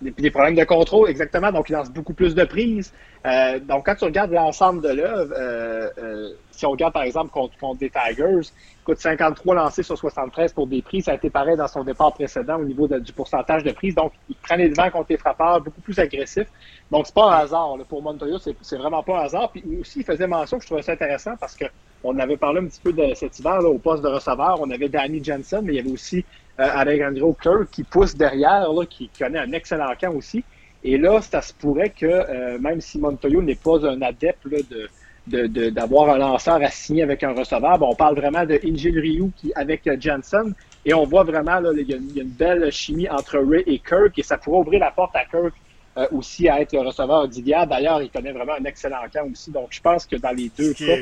Des, 0.00 0.10
des, 0.10 0.30
problèmes 0.30 0.54
de 0.54 0.64
contrôle, 0.64 1.08
exactement, 1.08 1.52
donc 1.52 1.68
il 1.68 1.72
lance 1.72 1.90
beaucoup 1.90 2.14
plus 2.14 2.34
de 2.34 2.44
prises. 2.44 2.92
Euh, 3.26 3.58
donc, 3.58 3.86
quand 3.86 3.94
tu 3.96 4.04
regardes 4.04 4.30
l'ensemble 4.30 4.82
de 4.82 4.88
l'œuvre, 4.88 5.34
euh, 5.36 5.90
euh, 5.98 6.30
si 6.50 6.66
on 6.66 6.70
regarde 6.70 6.92
par 6.92 7.02
exemple 7.02 7.30
contre, 7.30 7.56
contre 7.58 7.80
des 7.80 7.90
Tigers, 7.90 8.50
Écoute, 8.86 9.00
53 9.00 9.56
lancés 9.56 9.82
sur 9.82 9.98
73 9.98 10.52
pour 10.52 10.68
des 10.68 10.80
prises. 10.80 11.06
Ça 11.06 11.10
a 11.10 11.14
été 11.16 11.28
pareil 11.28 11.56
dans 11.56 11.66
son 11.66 11.82
départ 11.82 12.14
précédent 12.14 12.60
au 12.60 12.64
niveau 12.64 12.86
du 12.86 13.12
pourcentage 13.12 13.64
de 13.64 13.72
prises. 13.72 13.96
Donc, 13.96 14.12
il 14.28 14.36
prend 14.36 14.54
les 14.54 14.68
devants 14.68 14.88
contre 14.90 15.06
les 15.10 15.16
frappeurs, 15.16 15.60
beaucoup 15.60 15.80
plus 15.80 15.98
agressif. 15.98 16.46
Donc, 16.92 17.06
c'est 17.06 17.14
pas 17.16 17.32
un 17.32 17.38
hasard. 17.38 17.76
Là. 17.78 17.84
Pour 17.88 18.00
Montoya, 18.00 18.36
c'est 18.62 18.76
vraiment 18.76 19.02
pas 19.02 19.22
un 19.22 19.24
hasard. 19.24 19.50
Puis 19.50 19.64
aussi, 19.80 19.98
il 19.98 20.04
faisait 20.04 20.28
mention 20.28 20.58
que 20.58 20.62
je 20.62 20.68
trouvais 20.68 20.82
ça 20.82 20.92
intéressant 20.92 21.32
parce 21.36 21.56
que 21.56 21.64
on 22.04 22.16
avait 22.20 22.36
parlé 22.36 22.60
un 22.60 22.66
petit 22.66 22.80
peu 22.80 22.92
de 22.92 23.12
cet 23.14 23.36
hiver 23.40 23.60
là, 23.60 23.68
au 23.68 23.78
poste 23.78 24.04
de 24.04 24.08
receveur. 24.08 24.60
On 24.60 24.70
avait 24.70 24.88
Danny 24.88 25.24
Jensen, 25.24 25.62
mais 25.64 25.72
il 25.72 25.76
y 25.78 25.80
avait 25.80 25.90
aussi 25.90 26.24
Alejandro 26.58 27.36
Kirk 27.40 27.70
qui 27.70 27.82
pousse 27.82 28.14
derrière, 28.14 28.72
là, 28.72 28.84
qui 28.86 29.10
connaît 29.18 29.38
un 29.38 29.52
excellent 29.52 29.92
camp 30.00 30.14
aussi. 30.14 30.44
Et 30.84 30.98
là, 30.98 31.20
ça 31.20 31.42
se 31.42 31.52
pourrait 31.52 31.90
que, 31.90 32.06
euh, 32.06 32.58
même 32.58 32.80
si 32.80 32.98
Montoyo 32.98 33.42
n'est 33.42 33.56
pas 33.56 33.86
un 33.86 34.00
adepte 34.02 34.44
là, 34.46 34.58
de 34.68 34.88
d'avoir 35.26 36.10
un 36.10 36.18
lanceur 36.18 36.62
assigné 36.62 37.02
avec 37.02 37.22
un 37.24 37.32
receveur. 37.32 37.78
on 37.82 37.94
parle 37.94 38.14
vraiment 38.16 38.44
de 38.44 38.60
Injin 38.64 38.92
Ryu 38.92 39.30
qui, 39.36 39.52
avec 39.54 39.86
euh, 39.86 39.96
Jensen. 39.98 40.54
Et 40.84 40.94
on 40.94 41.04
voit 41.04 41.24
vraiment, 41.24 41.58
là, 41.58 41.72
il, 41.76 41.88
y 41.88 41.92
a 41.92 41.96
une, 41.96 42.28
belle 42.28 42.70
chimie 42.70 43.08
entre 43.08 43.38
Ray 43.38 43.64
et 43.66 43.80
Kirk. 43.80 44.16
Et 44.18 44.22
ça 44.22 44.38
pourrait 44.38 44.60
ouvrir 44.60 44.80
la 44.80 44.92
porte 44.92 45.16
à 45.16 45.24
Kirk 45.24 45.52
euh, 45.96 46.06
aussi 46.12 46.48
à 46.48 46.60
être 46.60 46.72
le 46.72 46.80
receveur 46.80 47.26
d'Iliad. 47.26 47.68
D'ailleurs, 47.68 48.00
il 48.02 48.10
connaît 48.10 48.32
vraiment 48.32 48.54
un 48.60 48.64
excellent 48.64 49.02
camp 49.12 49.28
aussi. 49.30 49.50
Donc, 49.50 49.68
je 49.70 49.80
pense 49.80 50.06
que 50.06 50.16
dans 50.16 50.30
les 50.30 50.50
deux 50.56 50.72
cas, 50.74 50.98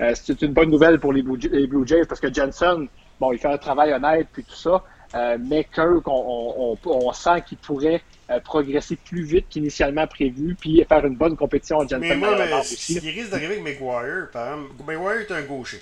euh, 0.00 0.12
c'est 0.14 0.42
une 0.42 0.52
bonne 0.52 0.70
nouvelle 0.70 0.98
pour 0.98 1.12
les 1.12 1.22
Blue, 1.22 1.86
Jays 1.86 2.04
parce 2.06 2.20
que 2.20 2.32
Jensen, 2.32 2.88
bon, 3.20 3.32
il 3.32 3.38
fait 3.38 3.48
un 3.48 3.58
travail 3.58 3.92
honnête 3.92 4.26
puis 4.32 4.42
tout 4.42 4.56
ça. 4.56 4.82
Mais 5.14 5.64
Kirk, 5.64 6.06
on, 6.06 6.78
on 6.84 7.12
sent 7.12 7.42
qu'il 7.46 7.58
pourrait 7.58 8.02
euh, 8.30 8.40
progresser 8.40 8.96
plus 8.96 9.22
vite 9.22 9.46
qu'initialement 9.48 10.06
prévu, 10.06 10.54
puis 10.54 10.84
faire 10.86 11.06
une 11.06 11.16
bonne 11.16 11.34
compétition 11.34 11.78
en 11.78 11.86
Mais 11.98 12.14
moi, 12.14 12.36
mais, 12.36 12.62
ce 12.62 12.74
qui 12.76 12.98
risque 12.98 13.30
d'arriver 13.30 13.58
avec 13.58 13.64
McGuire, 13.64 14.28
par 14.30 14.52
exemple, 14.52 14.74
McGuire 14.86 15.20
est 15.22 15.32
un 15.32 15.40
gaucher. 15.44 15.80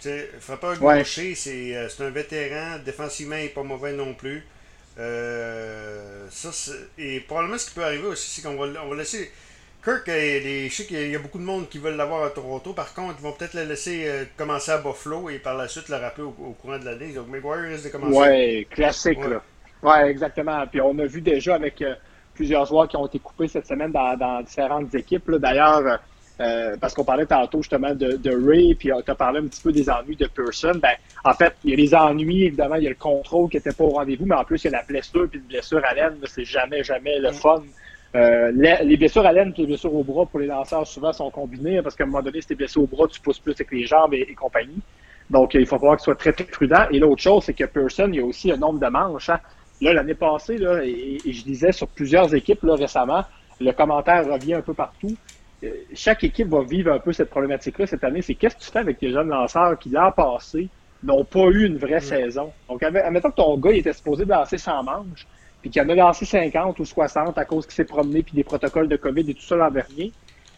Tu 0.00 0.08
sais, 0.08 0.28
pas 0.60 0.72
un 0.72 0.76
gaucher, 0.76 1.36
euh, 1.46 1.88
c'est 1.88 2.04
un 2.04 2.10
vétéran, 2.10 2.80
défensivement, 2.84 3.36
il 3.36 3.42
n'est 3.42 3.48
pas 3.50 3.62
mauvais 3.62 3.92
non 3.92 4.12
plus. 4.14 4.44
Euh, 4.98 6.26
ça, 6.30 6.50
et 6.98 7.20
probablement 7.20 7.56
ce 7.56 7.68
qui 7.68 7.74
peut 7.74 7.84
arriver 7.84 8.08
aussi, 8.08 8.28
c'est 8.28 8.42
qu'on 8.42 8.56
va, 8.56 8.82
on 8.82 8.88
va 8.88 8.96
laisser. 8.96 9.30
Kirk, 9.82 10.06
les, 10.08 10.68
je 10.68 10.74
sais 10.74 10.84
qu'il 10.86 11.10
y 11.10 11.16
a 11.16 11.18
beaucoup 11.18 11.38
de 11.38 11.44
monde 11.44 11.68
qui 11.68 11.78
veulent 11.78 11.96
l'avoir 11.96 12.24
à 12.24 12.30
Toronto. 12.30 12.72
Par 12.72 12.92
contre, 12.92 13.16
ils 13.18 13.22
vont 13.22 13.32
peut-être 13.32 13.54
le 13.54 13.64
laisser 13.64 14.26
commencer 14.36 14.72
à 14.72 14.78
Buffalo 14.78 15.30
et 15.30 15.38
par 15.38 15.56
la 15.56 15.68
suite 15.68 15.88
le 15.88 15.96
rappeler 15.96 16.24
au, 16.24 16.30
courant 16.30 16.78
de 16.78 16.84
l'année. 16.84 17.12
Donc, 17.14 17.28
McGuire 17.28 17.70
risque 17.70 17.84
de 17.84 17.88
commencer. 17.90 18.18
Ouais, 18.18 18.66
classique, 18.70 19.24
là. 19.24 19.40
Oui, 19.82 20.08
exactement. 20.08 20.66
Puis 20.66 20.80
on 20.80 20.98
a 20.98 21.06
vu 21.06 21.20
déjà 21.20 21.54
avec 21.54 21.80
euh, 21.82 21.94
plusieurs 22.34 22.66
joueurs 22.66 22.88
qui 22.88 22.96
ont 22.96 23.06
été 23.06 23.18
coupés 23.18 23.48
cette 23.48 23.66
semaine 23.66 23.92
dans, 23.92 24.42
différentes 24.42 24.94
équipes. 24.94 25.30
D'ailleurs, 25.32 25.98
euh, 26.40 26.76
parce 26.80 26.94
qu'on 26.94 27.04
parlait 27.04 27.26
tantôt 27.26 27.62
justement 27.62 27.94
de, 27.94 28.48
Ray, 28.48 28.74
puis 28.74 28.90
tu 29.04 29.10
as 29.10 29.14
parlé 29.14 29.40
un 29.40 29.46
petit 29.46 29.62
peu 29.62 29.72
des 29.72 29.88
ennuis 29.88 30.16
de 30.16 30.26
Pearson. 30.26 30.78
Ben, 30.80 30.94
en 31.24 31.32
fait, 31.32 31.54
il 31.64 31.70
y 31.70 31.72
a 31.72 31.76
les 31.76 31.94
ennuis, 31.94 32.44
évidemment, 32.44 32.76
il 32.76 32.84
y 32.84 32.86
a 32.86 32.90
le 32.90 32.96
contrôle 32.96 33.48
qui 33.48 33.56
n'était 33.56 33.72
pas 33.72 33.84
au 33.84 33.90
rendez-vous, 33.90 34.26
mais 34.26 34.34
en 34.34 34.44
plus, 34.44 34.62
il 34.64 34.70
y 34.70 34.74
a 34.74 34.78
la 34.78 34.84
blessure, 34.84 35.28
puis 35.28 35.38
une 35.38 35.46
blessure 35.46 35.82
à 35.84 35.94
l'aine, 35.94 36.16
c'est 36.26 36.44
jamais, 36.44 36.82
jamais 36.84 37.18
le 37.18 37.30
mm. 37.30 37.34
Euh, 38.16 38.50
les, 38.52 38.96
blessures 38.96 39.24
à 39.24 39.32
l'aine 39.32 39.52
et 39.56 39.60
les 39.60 39.66
blessures 39.66 39.94
au 39.94 40.02
bras 40.02 40.26
pour 40.26 40.40
les 40.40 40.46
lanceurs 40.46 40.84
souvent 40.86 41.12
sont 41.12 41.30
combinées 41.30 41.80
parce 41.80 41.94
qu'à 41.94 42.04
un 42.04 42.08
moment 42.08 42.22
donné, 42.22 42.40
si 42.40 42.48
t'es 42.48 42.54
blessé 42.56 42.78
au 42.80 42.86
bras, 42.86 43.06
tu 43.06 43.20
pousses 43.20 43.38
plus 43.38 43.52
avec 43.52 43.70
les 43.70 43.86
jambes 43.86 44.14
et, 44.14 44.34
compagnie. 44.34 44.80
Donc, 45.28 45.54
il 45.54 45.64
faut 45.64 45.78
falloir 45.78 45.96
que 45.96 46.02
tu 46.02 46.06
sois 46.06 46.16
très, 46.16 46.32
très 46.32 46.44
prudent. 46.44 46.86
Et 46.90 46.98
l'autre 46.98 47.22
chose, 47.22 47.44
c'est 47.44 47.54
que 47.54 47.64
Pearson, 47.64 48.08
il 48.08 48.16
y 48.16 48.20
a 48.20 48.24
aussi 48.24 48.50
un 48.50 48.56
nombre 48.56 48.80
de 48.80 48.88
manches. 48.88 49.30
Hein. 49.30 49.38
Là, 49.80 49.92
l'année 49.92 50.14
passée, 50.14 50.58
là, 50.58 50.80
et, 50.84 51.18
je 51.24 51.44
disais 51.44 51.70
sur 51.70 51.86
plusieurs 51.86 52.34
équipes 52.34 52.64
là, 52.64 52.74
récemment, 52.74 53.24
le 53.60 53.70
commentaire 53.72 54.26
revient 54.26 54.54
un 54.54 54.62
peu 54.62 54.74
partout. 54.74 55.14
Euh, 55.62 55.70
chaque 55.94 56.24
équipe 56.24 56.48
va 56.48 56.62
vivre 56.62 56.92
un 56.92 56.98
peu 56.98 57.12
cette 57.12 57.30
problématique-là 57.30 57.86
cette 57.86 58.02
année. 58.02 58.22
C'est 58.22 58.34
qu'est-ce 58.34 58.56
que 58.56 58.62
tu 58.62 58.70
fais 58.70 58.80
avec 58.80 59.00
les 59.00 59.12
jeunes 59.12 59.28
lanceurs 59.28 59.78
qui, 59.78 59.90
l'an 59.90 60.10
passé, 60.10 60.68
n'ont 61.02 61.24
pas 61.24 61.46
eu 61.46 61.66
une 61.66 61.76
vraie 61.76 61.98
mm. 61.98 62.00
saison? 62.00 62.52
Donc, 62.68 62.82
admettons 62.82 63.30
que 63.30 63.36
ton 63.36 63.56
gars 63.56 63.70
il 63.70 63.78
était 63.78 63.92
supposé 63.92 64.24
lancer 64.24 64.58
100 64.58 64.82
manches, 64.82 65.26
puis 65.60 65.70
qu'il 65.70 65.82
en 65.82 65.88
a 65.88 65.94
lancé 65.94 66.24
50 66.24 66.78
ou 66.78 66.84
60 66.84 67.36
à 67.36 67.44
cause 67.44 67.66
qu'il 67.66 67.74
s'est 67.74 67.84
promené, 67.84 68.22
puis 68.22 68.34
des 68.34 68.44
protocoles 68.44 68.88
de 68.88 68.96
COVID 68.96 69.28
et 69.30 69.34
tout 69.34 69.42
ça 69.42 69.56
l'an 69.56 69.70
dernier, 69.70 70.12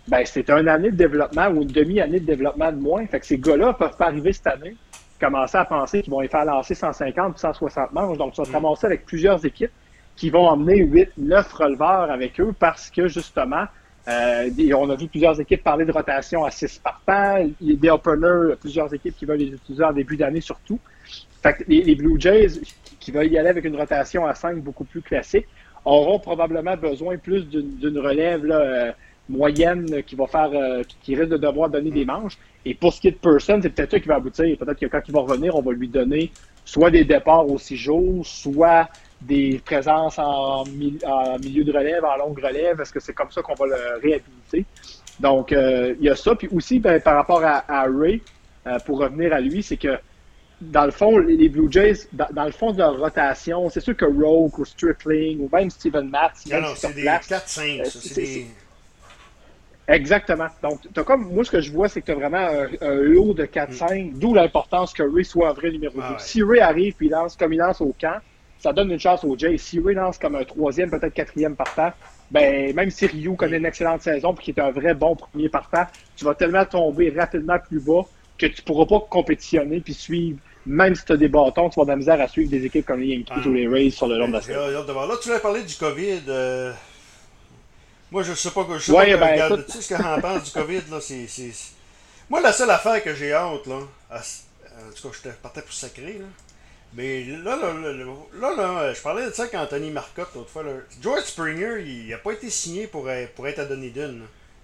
ben 0.09 0.23
c'est 0.25 0.51
une 0.51 0.69
année 0.69 0.91
de 0.91 0.97
développement 0.97 1.49
ou 1.49 1.63
une 1.63 1.69
demi-année 1.69 2.21
de 2.21 2.27
développement 2.27 2.73
de 2.73 2.79
moins. 2.79 3.07
Fait 3.07 3.21
que 3.21 3.27
ces 3.27 3.39
gars-là 3.39 3.73
peuvent 3.75 3.97
pas 3.97 4.07
arriver 4.07 4.33
cette 4.33 4.47
année 4.49 4.77
commencer 5.23 5.57
à 5.57 5.65
penser 5.65 6.03
qu'ils 6.03 6.11
vont 6.11 6.21
les 6.21 6.29
faire 6.29 6.45
lancer 6.45 6.75
150 6.75 7.37
ou 7.37 7.39
160 7.39 7.93
manches. 7.93 8.19
Donc, 8.19 8.35
ça 8.35 8.43
va 8.43 8.49
se 8.49 8.53
ramasser 8.53 8.87
avec 8.87 9.07
plusieurs 9.07 9.45
équipes 9.47 9.71
qui 10.17 10.31
vont 10.31 10.47
emmener 10.47 10.79
8, 10.79 11.11
9 11.17 11.53
releveurs 11.53 12.11
avec 12.11 12.41
eux 12.41 12.53
parce 12.59 12.91
que, 12.91 13.07
justement, 13.07 13.65
euh, 14.09 14.51
on 14.77 14.91
a 14.91 14.97
vu 14.97 15.07
plusieurs 15.07 15.41
équipes 15.41 15.63
parler 15.63 15.85
de 15.85 15.93
rotation 15.93 16.45
à 16.45 16.51
6 16.51 16.81
partants. 16.81 17.49
Il 17.61 17.71
y 17.71 17.73
a 17.73 17.77
des 17.77 17.91
openers, 17.91 18.57
plusieurs 18.61 18.93
équipes 18.93 19.17
qui 19.17 19.25
veulent 19.25 19.39
les 19.39 19.53
utiliser 19.53 19.85
en 19.85 19.93
début 19.93 20.17
d'année 20.17 20.41
surtout. 20.41 20.81
Fait 21.43 21.55
que 21.55 21.65
les, 21.69 21.95
Blue 21.95 22.21
Jays, 22.21 22.61
qui, 23.03 23.11
veulent 23.11 23.33
y 23.33 23.39
aller 23.39 23.49
avec 23.49 23.65
une 23.65 23.77
rotation 23.77 24.27
à 24.27 24.35
5 24.35 24.59
beaucoup 24.59 24.85
plus 24.85 25.03
classique, 25.03 25.47
auront 25.85 26.19
probablement 26.19 26.77
besoin 26.77 27.17
plus 27.19 27.47
d'une 27.47 27.99
relève 27.99 28.45
là, 28.45 28.61
euh, 28.61 28.93
moyenne 29.29 30.03
qui 30.05 30.15
va 30.15 30.27
faire, 30.27 30.51
qui 31.03 31.15
risque 31.15 31.31
de 31.31 31.37
devoir 31.37 31.69
donner 31.69 31.91
des 31.91 32.05
manches. 32.05 32.39
Et 32.65 32.75
pour 32.75 32.93
ce 32.93 33.01
qui 33.01 33.09
est 33.09 33.13
de 33.13 33.17
Person, 33.17 33.61
c'est 33.61 33.71
peut-être 33.71 33.91
ça 33.91 34.01
qui 34.01 34.09
va 34.09 34.17
aboutir. 34.17 34.57
Peut-être 34.57 34.79
que 34.79 34.87
quand 34.87 35.01
il 35.07 35.13
va 35.13 35.21
revenir, 35.21 35.57
on 35.57 35.63
va 35.63 35.73
lui 35.73 35.89
donner 35.89 36.31
soit 36.65 36.91
des 36.91 37.05
départs 37.05 37.49
au 37.49 37.59
six 37.59 37.77
jours, 37.77 38.25
soit 38.25 38.89
des 39.21 39.61
présences 39.65 40.19
en, 40.19 40.65
milieu 40.65 41.65
de 41.65 41.73
relève, 41.73 42.05
en 42.05 42.17
longue 42.17 42.39
relève. 42.39 42.81
Est-ce 42.81 42.93
que 42.93 43.01
c'est 43.01 43.15
comme 43.15 43.31
ça 43.31 43.43
qu'on 43.43 43.55
va 43.55 43.67
le 43.67 44.01
réhabiliter? 44.01 44.65
Donc, 45.19 45.51
il 45.53 46.05
y 46.05 46.09
a 46.09 46.15
ça. 46.15 46.35
Puis 46.37 46.49
aussi, 46.53 46.79
ben, 46.79 47.01
par 47.01 47.17
rapport 47.17 47.43
à, 47.45 47.85
Ray, 47.89 48.23
pour 48.87 48.99
revenir 48.99 49.33
à 49.33 49.41
lui, 49.41 49.63
c'est 49.63 49.77
que 49.77 49.99
dans 50.71 50.85
le 50.85 50.91
fond, 50.91 51.19
les 51.19 51.49
Blue 51.49 51.71
Jays, 51.71 52.07
dans, 52.13 52.45
le 52.45 52.53
fond 52.53 52.73
de 52.73 52.79
leur 52.79 52.99
rotation, 52.99 53.69
c'est 53.69 53.81
sûr 53.81 53.97
que 53.97 54.05
Rogue 54.05 54.59
ou 54.59 54.65
Strickling 54.65 55.41
ou 55.41 55.51
même 55.53 55.71
Steven 55.71 56.09
Matz, 56.09 56.47
non, 56.47 56.61
non, 56.61 56.69
c'est 56.77 56.95
des 56.95 57.05
4-5, 57.05 57.85
c'est 57.85 58.15
des... 58.15 58.47
Exactement. 59.89 60.47
Donc, 60.63 60.81
as 60.97 61.03
comme, 61.03 61.33
moi, 61.33 61.45
ce 61.45 61.51
que 61.51 61.61
je 61.61 61.73
vois, 61.73 61.89
c'est 61.89 62.01
que 62.01 62.07
tu 62.07 62.13
as 62.13 62.15
vraiment 62.15 62.49
un, 62.81 62.95
lot 62.95 63.35
de 63.35 63.45
4-5, 63.45 64.13
mm. 64.13 64.19
d'où 64.19 64.33
l'importance 64.33 64.93
que 64.93 65.03
Ray 65.03 65.25
soit 65.25 65.51
un 65.51 65.53
vrai 65.53 65.71
numéro 65.71 65.95
2. 65.95 66.01
Ah 66.03 66.17
si 66.19 66.43
Ray 66.43 66.61
arrive 66.61 66.95
et 67.01 67.09
lance 67.09 67.37
comme 67.37 67.53
il 67.53 67.59
lance 67.59 67.81
au 67.81 67.95
camp, 68.01 68.19
ça 68.59 68.73
donne 68.73 68.93
une 68.93 69.01
chance 69.01 69.25
aux 69.25 69.37
Jays. 69.37 69.59
Si 69.59 69.81
Ray 69.81 69.97
lance 69.97 70.19
comme 70.19 70.37
un 70.37 70.45
troisième, 70.45 70.89
peut-être 70.89 71.13
quatrième 71.13 71.57
partant, 71.57 71.91
ben, 72.31 72.75
même 72.75 72.91
si 72.91 73.07
Ryu 73.07 73.35
connaît 73.35 73.59
une 73.59 73.67
excellente 73.67 74.03
saison 74.03 74.35
et 74.35 74.43
qui 74.43 74.51
est 74.53 74.61
un 74.61 74.71
vrai 74.71 74.95
bon 74.95 75.17
premier 75.17 75.49
partant, 75.49 75.85
tu 76.17 76.25
vas 76.25 76.35
tellement 76.35 76.65
tomber 76.65 77.11
rapidement 77.11 77.59
plus 77.59 77.81
bas 77.81 78.03
que 78.39 78.47
tu 78.47 78.63
pourras 78.63 78.87
pas 78.87 79.05
compétitionner 79.11 79.81
puis 79.81 79.95
suivre 79.95 80.39
même 80.67 80.95
si 80.95 81.05
tu 81.05 81.13
as 81.13 81.17
des 81.17 81.29
bâtons, 81.29 81.69
tu 81.69 81.77
vas 81.77 81.83
avoir 81.83 81.87
de 81.87 81.91
la 81.93 81.97
misère 81.97 82.21
à 82.21 82.29
suivre 82.29 82.51
des 82.51 82.65
équipes 82.65 82.87
comme 82.87 83.01
les 83.01 83.09
Yankees 83.09 83.33
ah. 83.35 83.49
ou 83.49 83.53
les 83.53 83.67
Rays 83.67 83.91
sur 83.91 84.07
le 84.07 84.19
long 84.19 84.29
de 84.29 84.35
la 84.35 84.43
saison. 84.43 84.69
Là, 84.69 85.17
tu 85.21 85.29
voulais 85.29 85.41
parler 85.41 85.63
du 85.63 85.75
COVID. 85.75 86.23
Euh, 86.29 86.73
moi, 88.11 88.23
je 88.23 88.35
sais 88.35 88.51
pas, 88.51 88.67
je 88.75 88.79
sais 88.79 88.93
pas 88.93 89.05
ben, 89.05 89.33
regarde, 89.33 89.67
tu 89.67 89.73
sais 89.73 89.83
ce 89.83 89.95
que 89.95 90.03
j'en 90.03 90.21
pense 90.21 90.45
du 90.45 90.51
COVID. 90.51 90.83
Là, 90.91 91.01
c'est, 91.01 91.27
Moi, 92.29 92.41
la 92.41 92.53
seule 92.53 92.71
affaire 92.71 93.03
que 93.03 93.15
j'ai 93.15 93.33
hâte, 93.33 93.67
là, 93.67 93.77
en 94.11 94.93
tout 94.95 95.09
cas, 95.09 95.17
je 95.25 95.31
partais 95.43 95.63
pour 95.63 95.73
sacrer, 95.73 96.19
là. 96.19 96.27
Mais 96.95 97.25
là, 97.25 97.57
là, 97.57 97.73
là, 97.73 98.55
là, 98.55 98.93
je 98.93 99.01
parlais 99.01 99.25
de 99.25 99.31
ça 99.31 99.45
avec 99.45 99.55
Anthony 99.55 99.91
Marcotte 99.91 100.29
l'autre 100.35 100.51
fois. 100.51 100.63
George 101.01 101.23
Springer, 101.23 101.83
il 101.83 102.09
n'a 102.09 102.19
pas 102.19 102.33
été 102.33 102.51
signé 102.51 102.87
pour, 102.87 103.09
pour 103.35 103.49
être 103.49 103.61
à 103.61 103.65
Dunedin 103.65 104.19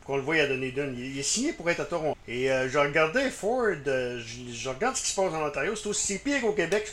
qu'on 0.08 0.16
le 0.16 0.22
voit 0.22 0.36
à 0.36 0.46
Dunedin. 0.46 0.90
Il, 0.96 1.12
il, 1.12 1.18
est 1.18 1.22
signé 1.22 1.52
pour 1.52 1.68
être 1.68 1.80
à 1.80 1.84
Toronto. 1.84 2.16
Et 2.26 2.50
euh, 2.50 2.68
je 2.68 2.78
regardais 2.78 3.30
Ford, 3.30 3.66
euh, 3.86 4.18
je, 4.50 4.68
regarde 4.70 4.96
ce 4.96 5.02
qui 5.02 5.10
se 5.10 5.14
passe 5.14 5.34
en 5.34 5.46
Ontario, 5.46 5.76
c'est 5.76 5.88
aussi 5.88 6.18
pire 6.18 6.40
qu'au 6.40 6.52
Québec. 6.52 6.90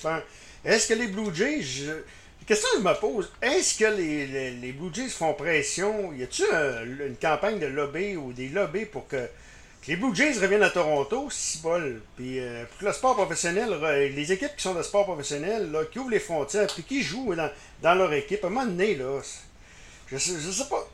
Est-ce 0.65 0.89
que 0.89 0.93
les 0.93 1.07
Blue 1.07 1.33
Jays, 1.33 1.61
je... 1.61 1.91
la 1.91 2.45
question 2.45 2.67
que 2.73 2.79
je 2.79 2.83
me 2.83 2.93
pose, 2.99 3.31
est-ce 3.41 3.79
que 3.79 3.85
les, 3.85 4.51
les, 4.51 4.71
Blue 4.73 4.93
Jays 4.93 5.07
font 5.07 5.33
pression? 5.33 6.11
Y 6.11 6.23
a-t-il 6.23 7.01
une 7.07 7.15
campagne 7.15 7.57
de 7.57 7.67
lobby 7.67 8.17
ou 8.17 8.33
des 8.33 8.49
lobbies 8.49 8.85
pour 8.85 9.07
que, 9.07 9.29
les 9.87 9.95
Blue 9.95 10.15
Jays 10.15 10.39
reviennent 10.39 10.63
à 10.63 10.71
Toronto, 10.71 11.27
si 11.29 11.59
bol, 11.59 12.01
puis 12.17 12.39
euh, 12.39 12.65
pour 12.65 12.79
que 12.79 12.85
le 12.85 12.91
sport 12.91 13.15
professionnel, 13.15 13.69
les 14.15 14.31
équipes 14.31 14.55
qui 14.57 14.63
sont 14.63 14.73
de 14.73 14.81
sport 14.81 15.05
professionnel, 15.05 15.71
là, 15.71 15.85
qui 15.85 15.99
ouvrent 15.99 16.09
les 16.09 16.19
frontières, 16.19 16.67
puis 16.73 16.81
qui 16.81 17.03
jouent 17.03 17.35
dans, 17.35 17.51
dans 17.83 17.93
leur 17.93 18.11
équipe, 18.11 18.43
à 18.43 18.47
un 18.47 18.49
moment 18.49 18.65
donné, 18.65 18.95
là, 18.95 19.21
je 20.07 20.17
sais, 20.17 20.33
je 20.39 20.51
sais 20.51 20.69
pas. 20.69 20.87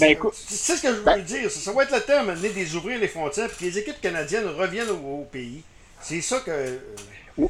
Ben, 0.00 0.16
c'est 0.32 0.76
ce 0.76 0.82
que 0.82 0.88
je 0.88 0.94
veux 0.94 1.04
ben 1.04 1.22
dire. 1.22 1.50
Ça, 1.50 1.72
va 1.72 1.84
être 1.84 1.94
le 1.94 2.00
temps 2.00 2.24
de 2.24 2.48
des 2.52 2.74
ouvrir 2.74 2.98
les 2.98 3.08
frontières 3.08 3.46
et 3.46 3.56
que 3.56 3.64
les 3.64 3.78
équipes 3.78 4.00
canadiennes 4.00 4.46
reviennent 4.46 4.90
au, 4.90 5.26
pays. 5.30 5.62
C'est 6.00 6.20
ça 6.20 6.40
que. 6.40 6.50
Euh, 6.50 7.46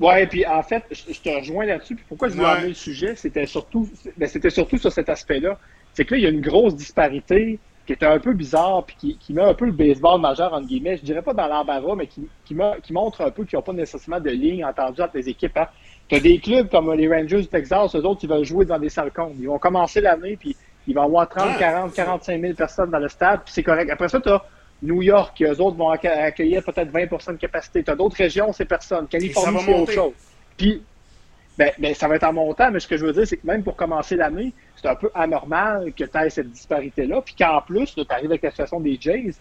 ouais, 0.00 0.26
puis 0.26 0.44
en 0.46 0.62
fait, 0.62 0.84
je, 0.90 1.18
te 1.18 1.28
rejoins 1.30 1.64
là-dessus. 1.64 1.96
pourquoi 2.08 2.28
je 2.28 2.34
voulais 2.34 2.46
amener 2.46 2.68
le 2.68 2.74
sujet, 2.74 3.16
c'était 3.16 3.46
surtout, 3.46 3.88
ben, 4.16 4.28
c'était 4.28 4.50
surtout 4.50 4.76
sur 4.76 4.92
cet 4.92 5.08
aspect-là. 5.08 5.58
C'est 5.94 6.04
que 6.04 6.14
là, 6.14 6.18
il 6.18 6.24
y 6.24 6.26
a 6.26 6.30
une 6.30 6.42
grosse 6.42 6.74
disparité 6.74 7.58
qui 7.86 7.92
était 7.92 8.06
un 8.06 8.18
peu 8.18 8.34
bizarre 8.34 8.84
puis 8.84 8.96
qui, 8.98 9.16
qui 9.16 9.32
met 9.32 9.42
un 9.42 9.54
peu 9.54 9.64
le 9.64 9.72
baseball 9.72 10.20
majeur 10.20 10.52
entre 10.52 10.66
guillemets. 10.66 10.98
Je 10.98 11.04
dirais 11.04 11.22
pas 11.22 11.32
dans 11.32 11.46
l'embarras, 11.46 11.94
mais 11.94 12.06
qui, 12.06 12.28
qui, 12.44 12.54
qui 12.82 12.92
montre 12.92 13.22
un 13.22 13.30
peu 13.30 13.44
qu'ils 13.44 13.56
n'ont 13.56 13.62
pas 13.62 13.72
nécessairement 13.72 14.20
de 14.20 14.30
ligne 14.30 14.64
entendue 14.64 15.00
entre 15.00 15.16
les 15.16 15.28
équipes. 15.28 15.56
Hein. 15.56 15.68
Tu 16.08 16.14
as 16.14 16.20
des 16.20 16.38
clubs 16.38 16.68
comme 16.68 16.92
les 16.92 17.08
Rangers 17.08 17.40
du 17.40 17.48
Texas, 17.48 17.94
eux 17.94 18.04
autres, 18.04 18.20
ils 18.22 18.30
veulent 18.30 18.44
jouer 18.44 18.64
dans 18.64 18.78
des 18.78 18.88
salles. 18.88 19.10
Ils 19.38 19.48
vont 19.48 19.58
commencer 19.58 20.00
l'année, 20.00 20.36
puis 20.36 20.56
ils 20.86 20.94
vont 20.94 21.02
avoir 21.02 21.28
30, 21.28 21.58
40, 21.58 21.94
45 21.94 22.40
000 22.40 22.54
personnes 22.54 22.90
dans 22.90 22.98
le 22.98 23.08
stade, 23.08 23.40
puis 23.44 23.52
c'est 23.52 23.62
correct. 23.62 23.90
Après 23.90 24.08
ça, 24.08 24.20
tu 24.20 24.28
as 24.28 24.44
New 24.82 25.02
York, 25.02 25.36
qui 25.36 25.44
eux 25.44 25.60
autres 25.60 25.76
vont 25.76 25.90
accueillir 25.90 26.62
peut-être 26.62 26.92
20% 26.92 27.32
de 27.32 27.36
capacité. 27.38 27.82
Tu 27.82 27.90
as 27.90 27.96
d'autres 27.96 28.16
régions, 28.16 28.52
ces 28.52 28.66
personnes. 28.66 29.08
Californie, 29.08 29.58
c'est 29.64 29.74
autre 29.74 29.92
chose. 29.92 30.12
Puis, 30.56 30.82
ben, 31.58 31.72
ben, 31.78 31.94
ça 31.94 32.06
va 32.06 32.16
être 32.16 32.24
en 32.24 32.34
montant, 32.34 32.70
mais 32.70 32.80
ce 32.80 32.86
que 32.86 32.96
je 32.96 33.06
veux 33.06 33.12
dire, 33.12 33.26
c'est 33.26 33.38
que 33.38 33.46
même 33.46 33.62
pour 33.62 33.76
commencer 33.76 34.14
l'année, 34.14 34.52
c'est 34.76 34.88
un 34.88 34.94
peu 34.94 35.10
anormal 35.14 35.92
que 35.96 36.04
tu 36.04 36.18
aies 36.18 36.30
cette 36.30 36.50
disparité-là, 36.50 37.22
puis 37.22 37.34
qu'en 37.34 37.62
plus, 37.62 37.94
tu 37.94 38.02
arrives 38.10 38.30
avec 38.30 38.42
la 38.42 38.50
situation 38.50 38.78
des 38.78 38.98
Jays. 39.00 39.32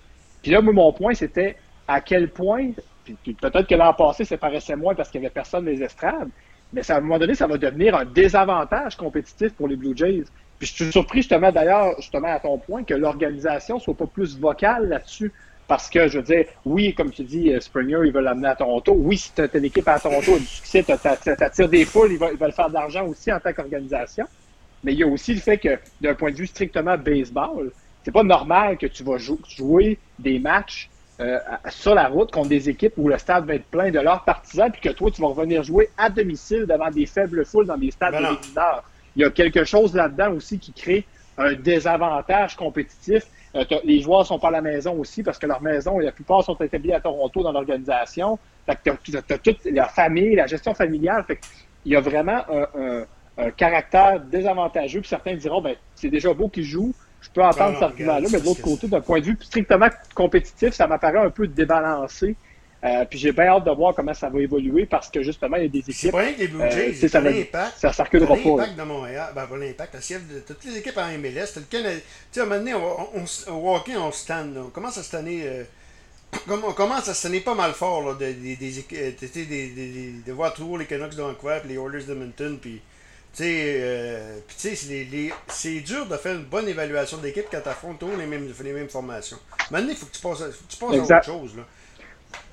Puis 0.41 0.51
là, 0.51 0.61
moi, 0.61 0.73
mon 0.73 0.93
point, 0.93 1.13
c'était 1.13 1.57
à 1.87 1.99
quel 2.01 2.29
point, 2.29 2.71
puis, 3.03 3.33
peut-être 3.33 3.67
que 3.67 3.75
l'an 3.75 3.93
passé, 3.93 4.25
ça 4.25 4.37
paraissait 4.37 4.75
moins 4.75 4.95
parce 4.95 5.09
qu'il 5.09 5.21
n'y 5.21 5.27
avait 5.27 5.33
personne 5.33 5.65
dans 5.65 5.71
les 5.71 5.83
estrades, 5.83 6.29
mais 6.73 6.89
à 6.89 6.97
un 6.97 7.01
moment 7.01 7.19
donné, 7.19 7.35
ça 7.35 7.47
va 7.47 7.57
devenir 7.57 7.95
un 7.95 8.05
désavantage 8.05 8.97
compétitif 8.97 9.53
pour 9.53 9.67
les 9.67 9.75
Blue 9.75 9.95
Jays. 9.95 10.23
Puis 10.59 10.67
je 10.67 10.73
suis 10.73 10.91
surpris 10.91 11.19
justement 11.19 11.51
d'ailleurs, 11.51 11.95
justement 11.97 12.29
à 12.29 12.39
ton 12.39 12.57
point, 12.57 12.83
que 12.83 12.93
l'organisation 12.93 13.79
soit 13.79 13.93
pas 13.93 14.07
plus 14.07 14.37
vocale 14.37 14.89
là-dessus. 14.89 15.31
Parce 15.67 15.89
que, 15.89 16.07
je 16.07 16.19
veux 16.19 16.23
dire, 16.23 16.45
oui, 16.63 16.93
comme 16.93 17.11
tu 17.11 17.23
dis, 17.23 17.51
euh, 17.51 17.59
Springer, 17.59 18.01
il 18.05 18.11
veut 18.11 18.21
l'amener 18.21 18.49
à 18.49 18.55
Toronto. 18.55 18.93
Oui, 18.95 19.17
si 19.17 19.31
tu 19.33 19.41
une 19.57 19.65
équipe 19.65 19.87
à 19.87 19.99
Toronto 19.99 20.37
du 20.37 20.45
succès, 20.45 20.83
tu 20.83 20.91
attires 20.91 21.69
des 21.69 21.85
foules, 21.85 22.11
il 22.11 22.19
va, 22.19 22.31
il 22.31 22.51
faire 22.51 22.69
de 22.69 22.73
l'argent 22.75 23.05
aussi 23.07 23.33
en 23.33 23.39
tant 23.39 23.51
qu'organisation. 23.51 24.27
Mais 24.83 24.93
il 24.93 24.99
y 24.99 25.03
a 25.03 25.07
aussi 25.07 25.33
le 25.33 25.39
fait 25.39 25.57
que, 25.57 25.79
d'un 26.01 26.13
point 26.13 26.31
de 26.31 26.35
vue 26.35 26.45
strictement 26.45 26.97
baseball, 26.97 27.71
c'est 28.03 28.11
pas 28.11 28.21
normal 28.21 28.77
que 28.77 28.85
tu 28.85 29.03
vas 29.03 29.17
jouer 29.17 29.97
des 30.19 30.37
matchs 30.37 30.89
euh, 31.21 31.39
sur 31.69 31.95
la 31.95 32.09
route 32.09 32.29
contre 32.31 32.49
des 32.49 32.67
équipes 32.67 32.93
où 32.97 33.07
le 33.07 33.17
stade 33.17 33.45
va 33.45 33.55
être 33.55 33.65
plein 33.65 33.89
de 33.89 33.99
leurs 33.99 34.25
partisans, 34.25 34.69
puis 34.69 34.81
que 34.81 34.89
toi, 34.89 35.09
tu 35.11 35.21
vas 35.21 35.29
revenir 35.29 35.63
jouer 35.63 35.89
à 35.97 36.09
domicile 36.09 36.65
devant 36.65 36.89
des 36.89 37.05
faibles 37.05 37.45
foules 37.45 37.65
dans 37.65 37.77
des 37.77 37.91
stades 37.91 38.13
ben 38.13 38.33
de 38.33 38.37
Il 39.15 39.21
y 39.21 39.25
a 39.25 39.29
quelque 39.29 39.63
chose 39.63 39.95
là-dedans 39.95 40.33
aussi 40.33 40.59
qui 40.59 40.73
crée 40.73 41.05
un 41.37 41.53
désavantage 41.53 42.57
compétitif. 42.57 43.23
Euh, 43.55 43.63
les 43.85 44.01
joueurs 44.01 44.25
sont 44.25 44.39
pas 44.39 44.49
à 44.49 44.51
la 44.51 44.61
maison 44.61 44.93
aussi 44.99 45.23
parce 45.23 45.39
que 45.39 45.45
leur 45.45 45.61
maison, 45.61 45.99
la 45.99 46.11
plupart 46.11 46.43
sont 46.43 46.55
établis 46.55 46.91
à 46.91 46.99
Toronto 46.99 47.43
dans 47.43 47.53
l'organisation. 47.53 48.37
Tu 48.83 48.89
as, 48.89 49.37
toute 49.37 49.63
la 49.65 49.87
famille, 49.87 50.35
la 50.35 50.47
gestion 50.47 50.73
familiale. 50.73 51.23
Fait 51.23 51.39
il 51.85 51.93
y 51.93 51.95
a 51.95 52.01
vraiment 52.01 52.41
un, 53.37 53.51
caractère 53.51 54.19
désavantageux. 54.19 54.99
Puis 54.99 55.09
certains 55.09 55.35
diront, 55.35 55.61
ben, 55.61 55.75
c'est 55.93 56.09
déjà 56.09 56.33
beau 56.33 56.49
qu'ils 56.49 56.63
jouent, 56.63 56.93
peux 57.35 57.43
entendre 57.43 57.73
cet 57.73 57.83
argument-là, 57.83 58.27
mais 58.31 58.39
de 58.39 58.45
l'autre 58.45 58.61
côté, 58.61 58.87
d'un 58.87 59.01
point 59.01 59.19
de 59.19 59.25
vue 59.25 59.37
strictement 59.41 59.89
compétitif, 60.13 60.73
ça 60.73 60.87
m'apparaît 60.87 61.19
un 61.19 61.29
peu 61.29 61.47
débalancé. 61.47 62.35
Euh, 62.83 63.03
puis 63.05 63.17
j'ai 63.17 63.31
bien 63.31 63.45
hâte 63.45 63.63
de 63.63 63.71
voir 63.71 63.95
comment 63.95 64.13
ça 64.13 64.29
va 64.29 64.39
évoluer 64.39 64.85
parce 64.85 65.09
que 65.09 65.23
justement, 65.23 65.57
il 65.57 65.63
y 65.63 65.65
a 65.65 65.69
des 65.69 65.79
équipes. 65.79 65.95
C'est 65.95 66.11
pas 66.11 66.19
rien 66.19 66.33
que 66.33 66.39
les 66.39 66.47
Blue 66.47 66.61
euh, 66.61 66.69
Jays, 66.69 67.03
euh, 67.03 67.07
ça, 67.07 67.19
l'impact. 67.19 67.77
Ça 67.77 67.91
circulera 67.91 68.35
pas. 68.35 68.43
l'impact 68.43 68.77
de 68.77 68.83
Montréal, 68.83 69.31
ben 69.33 69.47
pas 69.47 69.57
l'impact, 69.57 69.95
de 69.95 70.39
toutes 70.41 70.63
les 70.65 70.77
équipes 70.77 70.97
en 70.97 71.07
MLS. 71.17 71.47
Tu 71.53 71.77
sais, 72.31 72.39
à 72.39 72.43
un 72.43 72.45
moment 72.45 72.59
donné, 72.59 72.73
on, 72.75 73.53
au 73.53 73.75
hockey, 73.75 73.97
on 73.97 74.11
stand. 74.11 74.55
On 74.57 74.69
commence 74.69 74.99
à 74.99 75.03
se 75.03 75.15
euh, 75.17 75.63
on 76.49 76.73
commence 76.73 77.07
à 77.09 77.15
se 77.15 77.27
pas 77.39 77.55
mal 77.55 77.71
fort 77.71 78.03
là, 78.05 78.13
de, 78.13 78.25
de, 78.25 78.55
de, 78.55 80.25
de, 80.25 80.31
voir 80.31 80.53
toujours 80.53 80.77
les 80.77 80.85
Canucks 80.85 81.15
de 81.15 81.21
Vancouver, 81.21 81.61
les 81.67 81.75
Oilers 81.75 82.03
de 82.03 82.11
Edmonton, 82.11 82.59
puis 82.61 82.81
euh, 83.41 84.39
c'est 84.49 85.79
dur 85.81 86.05
de 86.05 86.15
faire 86.17 86.35
une 86.35 86.45
bonne 86.45 86.67
évaluation 86.67 87.17
de 87.17 87.23
l'équipe 87.23 87.45
quand 87.51 87.61
tu 87.61 87.69
affrontes 87.69 87.99
toujours 87.99 88.17
les 88.17 88.25
mêmes, 88.25 88.47
les 88.63 88.73
mêmes 88.73 88.89
formations. 88.89 89.37
Maintenant, 89.71 89.89
il 89.89 89.95
faut 89.95 90.05
que 90.05 90.11
tu 90.11 90.21
passes, 90.21 90.41
à, 90.41 90.49
tu 90.49 90.83
autre 90.83 91.23
chose. 91.23 91.55
Là. 91.57 91.63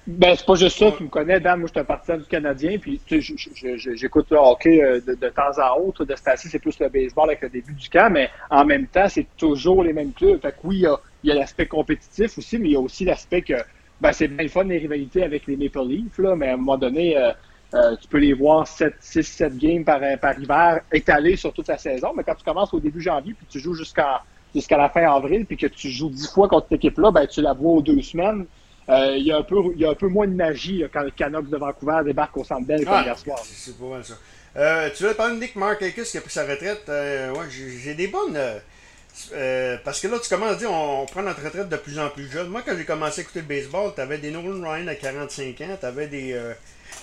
Ben, 0.05 0.35
c'est 0.37 0.45
pas 0.45 0.57
juste 0.57 0.79
ça, 0.79 0.91
tu 0.91 1.05
me 1.05 1.09
connais, 1.09 1.39
Dan, 1.39 1.61
moi 1.61 1.69
je 1.69 1.73
suis 1.75 1.81
un 1.81 1.85
partisan 1.85 2.17
du 2.17 2.25
Canadien, 2.25 2.77
puis 2.77 3.01
j'écoute 3.07 4.27
le 4.31 4.37
hockey 4.37 4.83
euh, 4.83 5.01
de, 5.01 5.15
de, 5.15 5.29
temps 5.29 5.57
à 5.59 5.77
autre, 5.79 6.05
de 6.05 6.17
ce 6.17 6.49
c'est 6.49 6.59
plus 6.59 6.77
le 6.81 6.89
baseball 6.89 7.31
avec 7.31 7.43
le 7.43 7.49
début 7.49 7.73
du 7.73 7.89
camp, 7.89 8.11
mais 8.11 8.29
en 8.51 8.65
même 8.65 8.89
temps, 8.89 9.09
c'est 9.09 9.29
toujours 9.37 9.85
les 9.85 9.93
mêmes 9.93 10.13
clubs. 10.13 10.41
Fait 10.41 10.51
que 10.51 10.57
oui, 10.65 10.85
il 11.23 11.29
y 11.29 11.31
a, 11.31 11.35
l'aspect 11.37 11.67
compétitif 11.67 12.37
aussi, 12.37 12.59
mais 12.59 12.71
il 12.71 12.73
y 12.73 12.77
a 12.77 12.81
aussi 12.81 13.05
l'aspect 13.05 13.43
que 13.43 13.55
ben, 14.01 14.13
c'est 14.13 14.27
bien 14.27 14.43
le 14.43 14.49
fun 14.49 14.65
les 14.65 14.79
rivalités 14.79 15.23
avec 15.23 15.47
les 15.47 15.57
Maple 15.57 15.87
Leafs, 15.87 16.19
là, 16.19 16.35
mais 16.35 16.49
à 16.49 16.55
un 16.55 16.57
moment 16.57 16.79
donné, 16.79 17.17
euh, 17.17 17.31
euh, 17.75 17.97
tu 18.01 18.09
peux 18.09 18.19
les 18.19 18.33
voir 18.33 18.67
7, 18.67 18.95
6, 19.01 19.23
7 19.23 19.59
games 19.59 19.85
par, 19.85 20.01
par 20.21 20.39
hiver 20.39 20.81
étalés 20.93 21.37
sur 21.37 21.53
toute 21.53 21.69
la 21.69 21.79
saison, 21.79 22.13
mais 22.17 22.23
quand 22.23 22.35
tu 22.35 22.45
commences 22.45 22.73
au 22.75 22.81
début 22.81 23.01
janvier 23.01 23.35
puis 23.35 23.47
tu 23.49 23.59
joues 23.61 23.75
jusqu'à 23.75 24.23
jusqu'à 24.55 24.77
la 24.77 24.91
fin 24.91 25.11
avril 25.11 25.47
puis 25.47 25.57
que 25.57 25.67
tu 25.67 25.89
joues 25.89 26.11
10 26.11 26.33
fois 26.33 26.49
contre 26.49 26.67
cette 26.69 26.79
équipe-là, 26.79 27.11
ben, 27.11 27.27
tu 27.27 27.41
la 27.41 27.55
vois 27.55 27.73
aux 27.73 27.83
deux 27.83 28.03
semaines. 28.03 28.47
Euh, 28.89 29.15
il 29.17 29.25
y, 29.25 29.33
a 29.33 29.39
un 29.39 29.43
peu, 29.43 29.57
y 29.77 29.85
a 29.85 29.91
un 29.91 29.95
peu 29.95 30.09
moins 30.09 30.27
de 30.27 30.35
magie 30.35 30.85
quand 30.93 31.03
le 31.03 31.11
Canucks 31.13 31.49
de 31.49 31.57
Vancouver 31.57 32.01
débarque 32.05 32.37
au 32.37 32.45
Centre 32.45 32.67
Bell 32.67 32.85
comme 32.85 33.03
hier 33.03 33.17
soir. 33.17 33.39
C'est 33.43 33.79
pas 33.79 33.87
mal 33.87 34.05
ça. 34.05 34.15
Euh, 34.57 34.91
tu 34.95 35.05
veux 35.05 35.15
parler 35.15 35.37
de 35.37 35.41
Nick 35.41 35.57
Markakis 35.57 36.03
qui 36.03 36.19
a 36.19 36.21
pris 36.21 36.31
sa 36.31 36.43
retraite? 36.43 36.83
ouais, 36.89 37.47
j'ai 37.51 37.95
des 37.95 38.09
bonnes 38.09 38.37
Euh, 39.33 39.77
parce 39.85 40.01
que 40.01 40.09
là, 40.09 40.19
tu 40.19 40.29
commences 40.29 40.53
à 40.53 40.57
dire, 40.57 40.71
on, 40.73 41.07
prend 41.07 41.23
notre 41.23 41.45
retraite 41.45 41.69
de 41.69 41.77
plus 41.77 41.99
en 41.99 42.09
plus 42.09 42.31
jeune. 42.31 42.49
Moi, 42.49 42.63
quand 42.65 42.77
j'ai 42.77 42.85
commencé 42.85 43.21
à 43.21 43.23
écouter 43.23 43.41
le 43.41 43.47
baseball, 43.47 43.93
tu 43.95 44.01
avais 44.01 44.19
des 44.19 44.31
Nolan 44.31 44.69
Ryan 44.69 44.89
à 44.89 44.95
45 44.95 45.61
ans, 45.61 45.77
tu 45.79 45.87
avais 45.87 46.07
des, 46.07 46.33
euh, 46.33 46.55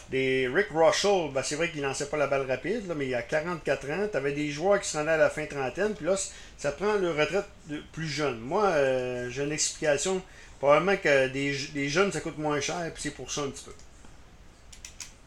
des 0.09 0.47
Rick 0.47 0.67
Russell, 0.73 1.31
ben, 1.33 1.41
c'est 1.43 1.55
vrai 1.55 1.69
qu'il 1.69 1.81
lançait 1.81 2.07
pas 2.07 2.17
la 2.17 2.27
balle 2.27 2.49
rapide, 2.49 2.87
là, 2.87 2.95
mais 2.95 3.05
il 3.05 3.11
y 3.11 3.15
a 3.15 3.21
44 3.21 3.89
ans, 3.91 4.07
tu 4.11 4.17
avais 4.17 4.31
des 4.31 4.49
joueurs 4.49 4.79
qui 4.79 4.87
se 4.87 4.97
rendaient 4.97 5.11
à 5.11 5.17
la 5.17 5.29
fin 5.29 5.45
trentaine, 5.45 5.93
puis 5.93 6.05
là, 6.05 6.15
ça 6.57 6.71
prend 6.71 6.93
leur 6.93 7.15
retraite 7.15 7.45
de 7.69 7.81
plus 7.91 8.07
jeune. 8.07 8.39
Moi, 8.39 8.65
euh, 8.65 9.29
j'ai 9.29 9.43
une 9.43 9.51
explication. 9.51 10.21
Probablement 10.59 10.97
que 10.97 11.27
des, 11.29 11.55
des, 11.73 11.87
jeunes, 11.87 12.11
ça 12.11 12.19
coûte 12.19 12.37
moins 12.37 12.59
cher, 12.59 12.91
puis 12.93 13.03
c'est 13.03 13.15
pour 13.15 13.31
ça 13.31 13.41
un 13.41 13.49
petit 13.49 13.63
peu. 13.63 13.73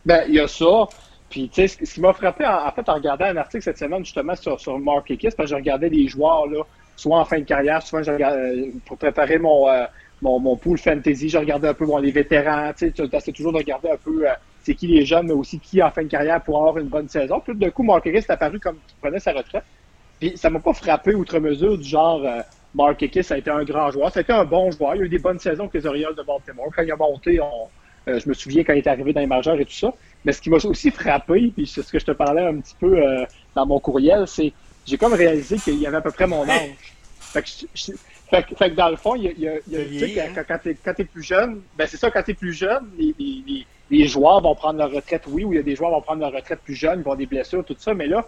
Ben, 0.04 0.24
il 0.28 0.34
y 0.34 0.40
a 0.40 0.48
ça. 0.48 0.88
Puis, 1.30 1.48
tu 1.48 1.66
sais, 1.66 1.84
ce 1.86 1.94
qui 1.94 2.00
m'a 2.00 2.12
frappé, 2.12 2.44
en, 2.44 2.70
fait, 2.72 2.86
en 2.88 2.94
regardant 2.94 3.24
un 3.24 3.36
article 3.38 3.64
cette 3.64 3.78
semaine, 3.78 4.04
justement, 4.04 4.36
sur, 4.36 4.60
sur 4.60 4.78
Mark 4.78 5.10
parce 5.22 5.34
que 5.34 5.46
je 5.46 5.54
regardais 5.54 5.88
des 5.88 6.06
joueurs, 6.06 6.46
là, 6.46 6.62
soit 6.96 7.18
en 7.18 7.24
fin 7.24 7.38
de 7.38 7.44
carrière, 7.44 7.82
soit 7.82 8.02
je 8.02 8.10
regardais, 8.10 8.70
pour 8.84 8.98
préparer 8.98 9.38
mon, 9.38 9.68
euh, 9.68 9.86
mon, 10.20 10.38
mon, 10.38 10.56
pool 10.56 10.78
fantasy, 10.78 11.30
je 11.30 11.38
regardais 11.38 11.68
un 11.68 11.74
peu 11.74 11.86
bon, 11.86 11.96
les 11.98 12.10
vétérans, 12.10 12.72
tu 12.76 12.92
sais, 12.92 12.92
tu 12.92 13.32
toujours 13.32 13.52
de 13.52 13.58
regarder 13.58 13.90
un 13.90 13.96
peu 13.96 14.28
euh, 14.28 14.32
c'est 14.62 14.74
qui 14.74 14.86
les 14.86 15.04
jeunes, 15.04 15.26
mais 15.26 15.32
aussi 15.32 15.58
qui 15.58 15.82
en 15.82 15.90
fin 15.90 16.02
de 16.02 16.08
carrière 16.08 16.42
pour 16.42 16.58
avoir 16.58 16.78
une 16.78 16.88
bonne 16.88 17.08
saison. 17.08 17.40
Puis, 17.40 17.54
d'un 17.54 17.70
coup, 17.70 17.82
Mark 17.82 18.06
Ekis 18.06 18.18
est 18.18 18.30
apparu 18.30 18.58
comme 18.60 18.76
qui 18.86 18.94
prenait 19.00 19.20
sa 19.20 19.32
retraite. 19.32 19.64
Puis, 20.20 20.36
ça 20.36 20.50
m'a 20.50 20.60
pas 20.60 20.72
frappé 20.72 21.14
outre 21.14 21.38
mesure 21.38 21.76
du 21.76 21.84
genre, 21.84 22.22
euh, 22.24 22.40
Mark 22.74 23.02
Ekis 23.02 23.32
a 23.32 23.38
été 23.38 23.50
un 23.50 23.64
grand 23.64 23.90
joueur. 23.90 24.12
Ça 24.12 24.20
a 24.20 24.22
été 24.22 24.32
un 24.32 24.44
bon 24.44 24.70
joueur. 24.70 24.94
Il 24.94 25.02
a 25.02 25.04
eu 25.04 25.08
des 25.08 25.18
bonnes 25.18 25.38
saisons 25.38 25.64
avec 25.64 25.74
les 25.74 25.86
Orioles 25.86 26.14
de 26.14 26.22
Baltimore. 26.22 26.68
Quand 26.74 26.82
il 26.82 26.92
a 26.92 26.96
monté, 26.96 27.40
on, 27.40 27.68
je 28.06 28.28
me 28.28 28.34
souviens 28.34 28.64
quand 28.64 28.72
il 28.72 28.78
est 28.78 28.88
arrivé 28.88 29.12
dans 29.12 29.20
les 29.20 29.26
majeurs 29.26 29.58
et 29.60 29.64
tout 29.64 29.72
ça. 29.72 29.92
Mais 30.24 30.32
ce 30.32 30.40
qui 30.40 30.50
m'a 30.50 30.56
aussi 30.56 30.90
frappé, 30.90 31.52
puis 31.54 31.66
c'est 31.66 31.82
ce 31.82 31.92
que 31.92 31.98
je 31.98 32.06
te 32.06 32.12
parlais 32.12 32.46
un 32.46 32.60
petit 32.60 32.76
peu 32.78 32.98
euh, 32.98 33.24
dans 33.54 33.66
mon 33.66 33.80
courriel, 33.80 34.26
c'est 34.26 34.52
j'ai 34.86 34.96
comme 34.96 35.12
réalisé 35.12 35.56
qu'il 35.56 35.78
y 35.78 35.86
avait 35.86 35.98
à 35.98 36.00
peu 36.00 36.10
près 36.10 36.26
mon 36.26 36.48
âge. 36.48 36.94
Fait 37.20 37.42
que, 37.42 37.48
fait, 37.48 37.92
que, 37.92 37.98
fait 38.32 38.70
que, 38.70 38.74
dans 38.74 38.88
le 38.88 38.96
fond, 38.96 39.14
il 39.14 39.24
y 39.24 39.28
a, 39.28 39.30
il 39.32 39.42
y 39.42 39.48
a, 39.48 39.82
il 39.82 40.14
y 40.14 40.20
a 40.20 40.28
quand, 40.28 40.42
quand 40.48 40.94
tu 40.94 41.02
es, 41.02 41.04
plus 41.04 41.22
jeune, 41.22 41.60
ben 41.76 41.86
c'est 41.86 41.98
ça, 41.98 42.10
quand 42.10 42.22
tu 42.22 42.30
es 42.30 42.34
plus 42.34 42.54
jeune, 42.54 42.88
les, 42.98 43.14
les, 43.18 43.66
les, 43.90 44.06
joueurs 44.06 44.40
vont 44.40 44.54
prendre 44.54 44.78
leur 44.78 44.90
retraite, 44.90 45.24
oui, 45.28 45.44
ou 45.44 45.52
il 45.52 45.56
y 45.56 45.58
a 45.58 45.62
des 45.62 45.76
joueurs 45.76 45.90
qui 45.90 45.96
vont 45.96 46.02
prendre 46.02 46.20
leur 46.20 46.32
retraite 46.32 46.60
plus 46.60 46.74
jeune, 46.74 47.00
ils 47.00 47.02
vont 47.02 47.12
avoir 47.12 47.16
des 47.18 47.26
blessures, 47.26 47.64
tout 47.64 47.76
ça, 47.78 47.92
mais 47.92 48.06
là, 48.06 48.26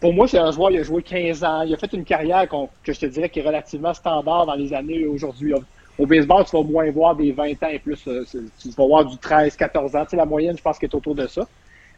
pour 0.00 0.12
moi, 0.12 0.28
c'est 0.28 0.38
un 0.38 0.50
joueur, 0.50 0.70
il 0.70 0.80
a 0.80 0.82
joué 0.82 1.02
15 1.02 1.44
ans, 1.44 1.62
il 1.62 1.72
a 1.72 1.76
fait 1.76 1.92
une 1.92 2.04
carrière 2.04 2.46
que 2.48 2.92
je 2.92 3.00
te 3.00 3.06
dirais 3.06 3.28
qui 3.28 3.38
est 3.38 3.42
relativement 3.42 3.94
standard 3.94 4.46
dans 4.46 4.54
les 4.54 4.74
années 4.74 5.06
aujourd'hui. 5.06 5.54
Au 5.98 6.06
baseball, 6.06 6.44
tu 6.44 6.56
vas 6.56 6.62
moins 6.62 6.90
voir 6.90 7.14
des 7.14 7.30
20 7.32 7.62
ans 7.62 7.68
et 7.68 7.78
plus. 7.78 8.06
Euh, 8.08 8.24
tu 8.60 8.68
vas 8.70 8.86
voir 8.86 9.04
du 9.04 9.16
13, 9.16 9.56
14 9.56 9.94
ans. 9.94 10.04
Tu 10.04 10.10
sais, 10.10 10.16
la 10.16 10.26
moyenne, 10.26 10.56
je 10.58 10.62
pense 10.62 10.78
qu'elle 10.78 10.90
est 10.90 10.94
autour 10.94 11.14
de 11.14 11.26
ça. 11.26 11.46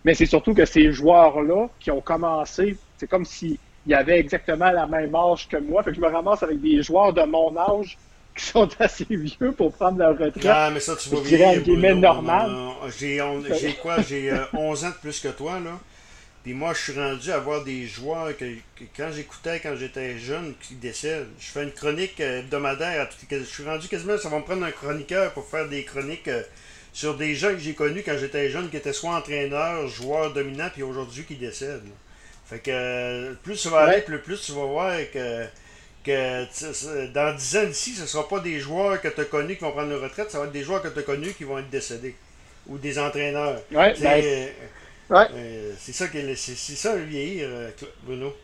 Mais 0.05 0.15
c'est 0.15 0.27
surtout 0.27 0.53
que 0.55 0.67
ces 0.67 0.93
joueurs-là 0.93 1.69
qui 1.81 1.91
ont 1.91 2.03
commencé, 2.03 2.77
c'est 2.99 3.09
comme 3.09 3.25
s'ils 3.87 3.95
avaient 3.95 4.19
exactement 4.19 4.71
la 4.71 4.87
même 4.87 5.15
âge 5.15 5.49
que 5.49 5.57
moi. 5.57 5.83
Fait 5.83 5.91
que 5.91 5.97
je 5.97 6.01
me 6.01 6.09
ramasse 6.09 6.43
avec 6.43 6.61
des 6.61 6.83
joueurs 6.83 7.13
de 7.13 7.23
mon 7.23 7.57
âge 7.57 7.97
qui 8.37 8.45
sont 8.45 8.69
assez 8.79 9.07
vieux 9.09 9.53
pour 9.53 9.73
prendre 9.73 9.99
leur 9.99 10.19
retraite. 10.19 10.47
Ah, 10.47 10.71
mais 10.73 10.81
ça, 10.81 10.97
tu 10.97 11.09
vas 11.09 11.21
vieillir. 11.21 11.97
normal. 11.97 12.51
J'ai 12.99 13.21
quoi? 13.81 14.01
J'ai 14.03 14.33
11 14.53 14.85
euh, 14.85 14.87
ans 14.89 14.91
de 14.91 14.97
plus 14.97 15.21
que 15.21 15.29
toi, 15.29 15.61
là. 15.61 15.79
Puis 16.43 16.55
moi, 16.55 16.73
je 16.75 16.79
suis 16.79 17.01
rendu 17.01 17.33
à 17.33 17.39
voir 17.39 17.65
des 17.65 17.87
joueurs 17.87 18.37
que, 18.37 18.45
quand 18.97 19.11
j'écoutais, 19.13 19.59
quand 19.59 19.75
j'étais 19.75 20.17
jeune, 20.17 20.55
qui 20.61 20.75
décèdent. 20.75 21.27
Je 21.41 21.47
fais 21.51 21.65
une 21.65 21.73
chronique 21.73 22.21
euh, 22.21 22.39
hebdomadaire. 22.39 23.03
À 23.03 23.09
je 23.29 23.43
suis 23.43 23.65
rendu 23.65 23.89
quasiment, 23.89 24.17
ça 24.17 24.29
va 24.29 24.39
me 24.39 24.45
prendre 24.45 24.65
un 24.65 24.71
chroniqueur 24.71 25.33
pour 25.33 25.45
faire 25.49 25.69
des 25.69 25.83
chroniques 25.83 26.29
euh, 26.29 26.43
sur 26.93 27.17
des 27.17 27.35
gens 27.35 27.51
que 27.51 27.59
j'ai 27.59 27.75
connus 27.75 28.05
quand 28.07 28.17
j'étais 28.17 28.49
jeune, 28.49 28.71
qui 28.71 28.77
étaient 28.77 28.93
soit 28.93 29.17
entraîneurs, 29.17 29.89
joueurs 29.89 30.33
dominants, 30.33 30.71
puis 30.73 30.85
aujourd'hui 30.85 31.25
qui 31.25 31.35
décèdent. 31.35 31.83
Fait 32.47 32.61
que 32.61 32.71
euh, 32.71 33.35
plus 33.43 33.61
tu 33.61 33.69
vas 33.69 33.81
aller, 33.81 34.03
plus, 34.03 34.21
plus 34.21 34.41
tu 34.41 34.53
vas 34.53 34.65
voir 34.65 34.97
que, 35.13 35.45
que 36.05 37.13
dans 37.13 37.35
10 37.37 37.57
ans 37.57 37.65
d'ici, 37.65 37.95
ce 37.95 38.03
ne 38.03 38.07
sera 38.07 38.29
pas 38.29 38.41
des 38.41 38.61
joueurs 38.61 39.01
que 39.01 39.09
tu 39.09 39.21
as 39.21 39.25
connus 39.25 39.57
qui 39.57 39.63
vont 39.65 39.73
prendre 39.73 39.91
leur 39.91 40.01
retraite, 40.01 40.31
ça 40.31 40.39
va 40.39 40.47
être 40.47 40.53
des 40.53 40.63
joueurs 40.63 40.83
que 40.83 40.89
tu 40.89 40.99
as 40.99 41.03
connus 41.03 41.33
qui 41.35 41.45
vont 41.45 41.59
être 41.59 41.71
décédés. 41.71 42.15
Ou 42.69 42.79
des 42.79 42.99
entraîneurs. 42.99 43.61
Ouais, 43.71 43.95
ben, 44.01 44.49
Ouais. 45.09 45.27
Euh, 45.35 45.73
c'est 45.79 45.93
ça, 45.93 46.07
c'est, 46.37 46.57
ça 46.57 46.97
vieillir, 46.97 47.49
euh, 47.49 47.71
Bruno. 48.03 48.35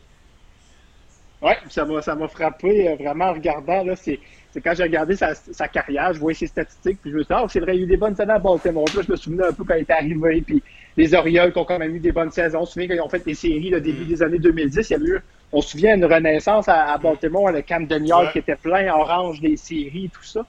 Oui, 1.41 1.53
ça 1.71 1.85
m'a, 1.85 2.01
ça 2.03 2.15
m'a 2.15 2.29
frappé 2.29 2.89
euh, 2.89 2.95
vraiment 2.95 3.27
en 3.27 3.33
regardant. 3.33 3.83
Là, 3.83 3.97
c'est, 3.97 4.21
quand 4.61 4.75
j'ai 4.75 4.83
regardé 4.83 5.17
sa, 5.17 5.35
sa, 5.35 5.69
carrière, 5.69 6.13
je 6.13 6.19
voyais 6.19 6.37
ses 6.37 6.47
statistiques, 6.47 6.99
puis 7.01 7.11
je 7.11 7.17
me 7.17 7.23
suis 7.23 7.35
dit, 7.35 7.41
oh, 7.43 7.47
c'est 7.49 7.61
vrai, 7.61 7.75
il 7.75 7.79
y 7.79 7.83
a 7.83 7.85
eu 7.85 7.89
des 7.89 7.97
bonnes 7.97 8.21
années 8.21 8.33
à 8.33 8.39
Baltimore. 8.39 8.89
Là, 8.95 9.03
je 9.07 9.11
me 9.11 9.17
souvenais 9.17 9.47
un 9.47 9.53
peu 9.53 9.65
quand 9.65 9.75
il 9.75 9.83
était 9.83 9.95
arrivé, 9.95 10.43
puis 10.43 10.63
les 10.97 11.15
Orioles 11.15 11.53
qui 11.53 11.59
ont 11.59 11.65
quand 11.65 11.79
même 11.79 11.95
eu 11.95 12.01
des 12.01 12.13
bonnes 12.13 12.31
saisons. 12.31 12.61
On 12.61 12.67
se 12.67 12.73
souvient 12.73 12.89
qu'ils 12.89 13.01
ont 13.01 13.09
fait 13.09 13.25
des 13.25 13.35
séries 13.35 13.71
le 13.71 13.81
début 13.81 14.05
mm. 14.05 14.09
des 14.09 14.23
années 14.23 14.39
2010. 14.39 14.91
Il 14.91 14.93
y 14.93 14.97
a 14.97 14.99
eu, 14.99 15.21
on 15.53 15.61
se 15.61 15.71
souvient, 15.71 15.97
une 15.97 16.05
renaissance 16.05 16.69
à, 16.69 16.99
Baltimore, 16.99 17.51
le 17.51 17.63
Camp 17.63 17.87
Denial 17.87 18.31
qui 18.33 18.39
était 18.39 18.57
plein 18.57 18.93
orange 18.93 19.41
des 19.41 19.57
séries, 19.57 20.11
tout 20.13 20.25
ça. 20.25 20.47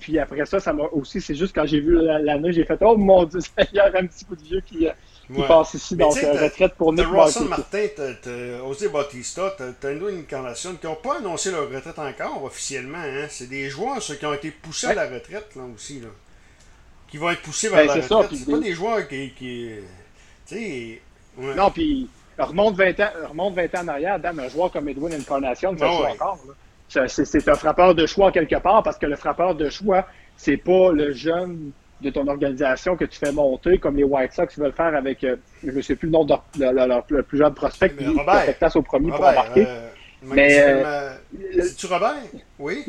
puis 0.00 0.18
après 0.18 0.44
ça, 0.44 0.58
ça 0.58 0.72
m'a 0.72 0.84
aussi, 0.92 1.20
c'est 1.20 1.34
juste 1.34 1.54
quand 1.54 1.66
j'ai 1.66 1.80
vu 1.80 1.96
l'année, 2.02 2.52
j'ai 2.52 2.64
fait, 2.64 2.78
oh 2.80 2.96
mon 2.96 3.24
Dieu, 3.24 3.38
il 3.72 3.76
y 3.76 3.80
a 3.80 3.86
un 3.86 4.06
petit 4.06 4.24
coup 4.24 4.34
de 4.34 4.42
vieux 4.42 4.60
qui 4.60 4.88
qui 5.26 5.42
passe 5.42 5.74
ici. 5.74 5.96
Donc, 5.96 6.16
euh, 6.22 6.42
retraite 6.42 6.74
pour 6.74 6.92
Nick 6.92 7.06
Russell 7.06 7.48
Martin, 7.48 7.86
t'as 7.96 8.60
Osé 8.60 8.88
Bautista, 8.88 9.54
t'as 9.80 9.92
une 9.92 9.98
nouvelle 9.98 10.18
incarnation 10.18 10.74
qui 10.74 10.86
n'ont 10.86 10.96
pas 10.96 11.18
annoncé 11.18 11.50
leur 11.50 11.70
retraite 11.70 11.98
encore 11.98 12.44
officiellement. 12.44 12.98
Hein. 12.98 13.26
C'est 13.28 13.48
des 13.48 13.70
joueurs 13.70 14.02
ceux 14.02 14.14
qui 14.14 14.26
ont 14.26 14.34
été 14.34 14.50
poussés 14.50 14.88
à 14.88 14.94
la 14.94 15.08
retraite 15.08 15.50
là 15.56 15.62
aussi. 15.74 16.00
Là. 16.00 16.08
Qui 17.08 17.18
vont 17.18 17.30
être 17.30 17.42
poussés 17.42 17.68
vers 17.68 17.86
ben, 17.86 17.86
la 17.86 17.94
retraite. 17.94 18.38
C'est 18.38 18.50
pas 18.50 18.58
des 18.58 18.72
joueurs 18.72 19.08
qui. 19.08 19.32
qui 19.32 19.70
tu 20.46 20.56
sais. 20.56 21.02
Non, 21.38 21.70
puis 21.70 22.08
remonte 22.38 22.76
20 22.76 23.00
ans, 23.00 23.10
remonte 23.28 23.54
20 23.54 23.74
ans 23.74 23.82
en 23.84 23.88
arrière, 23.88 24.18
Dan, 24.18 24.38
un 24.38 24.48
joueur 24.48 24.70
comme 24.70 24.88
Edwin 24.88 25.12
Incarnation, 25.14 25.76
ça 25.76 25.86
joue 25.86 26.04
encore. 26.04 26.38
C'est 26.88 27.48
un 27.48 27.54
frappeur 27.54 27.94
de 27.94 28.06
choix 28.06 28.32
quelque 28.32 28.56
part 28.56 28.82
parce 28.82 28.98
que 28.98 29.06
le 29.06 29.16
frappeur 29.16 29.54
de 29.54 29.70
choix, 29.70 30.06
c'est 30.36 30.58
pas 30.58 30.92
le 30.92 31.12
jeune 31.12 31.72
de 32.02 32.10
ton 32.10 32.26
organisation 32.26 32.96
que 32.96 33.04
tu 33.04 33.18
fais 33.18 33.32
monter, 33.32 33.78
comme 33.78 33.96
les 33.96 34.04
White 34.04 34.32
Sox 34.32 34.58
veulent 34.58 34.72
faire 34.72 34.94
avec, 34.94 35.24
euh, 35.24 35.36
je 35.64 35.70
ne 35.70 35.80
sais 35.80 35.96
plus 35.96 36.06
le 36.06 36.12
nom 36.12 36.24
de 36.24 36.34
leur, 36.58 37.04
plus 37.04 37.38
jeune 37.38 37.54
prospect 37.54 37.94
qui 37.94 38.04
place 38.58 38.76
au 38.76 38.82
premier 38.82 39.10
pour 39.10 39.20
embarquer. 39.26 39.66
Euh, 39.66 39.88
mais. 40.22 40.58
Euh, 40.60 41.14
C'est-tu 41.60 41.86
Robert? 41.86 42.14
Oui. 42.58 42.84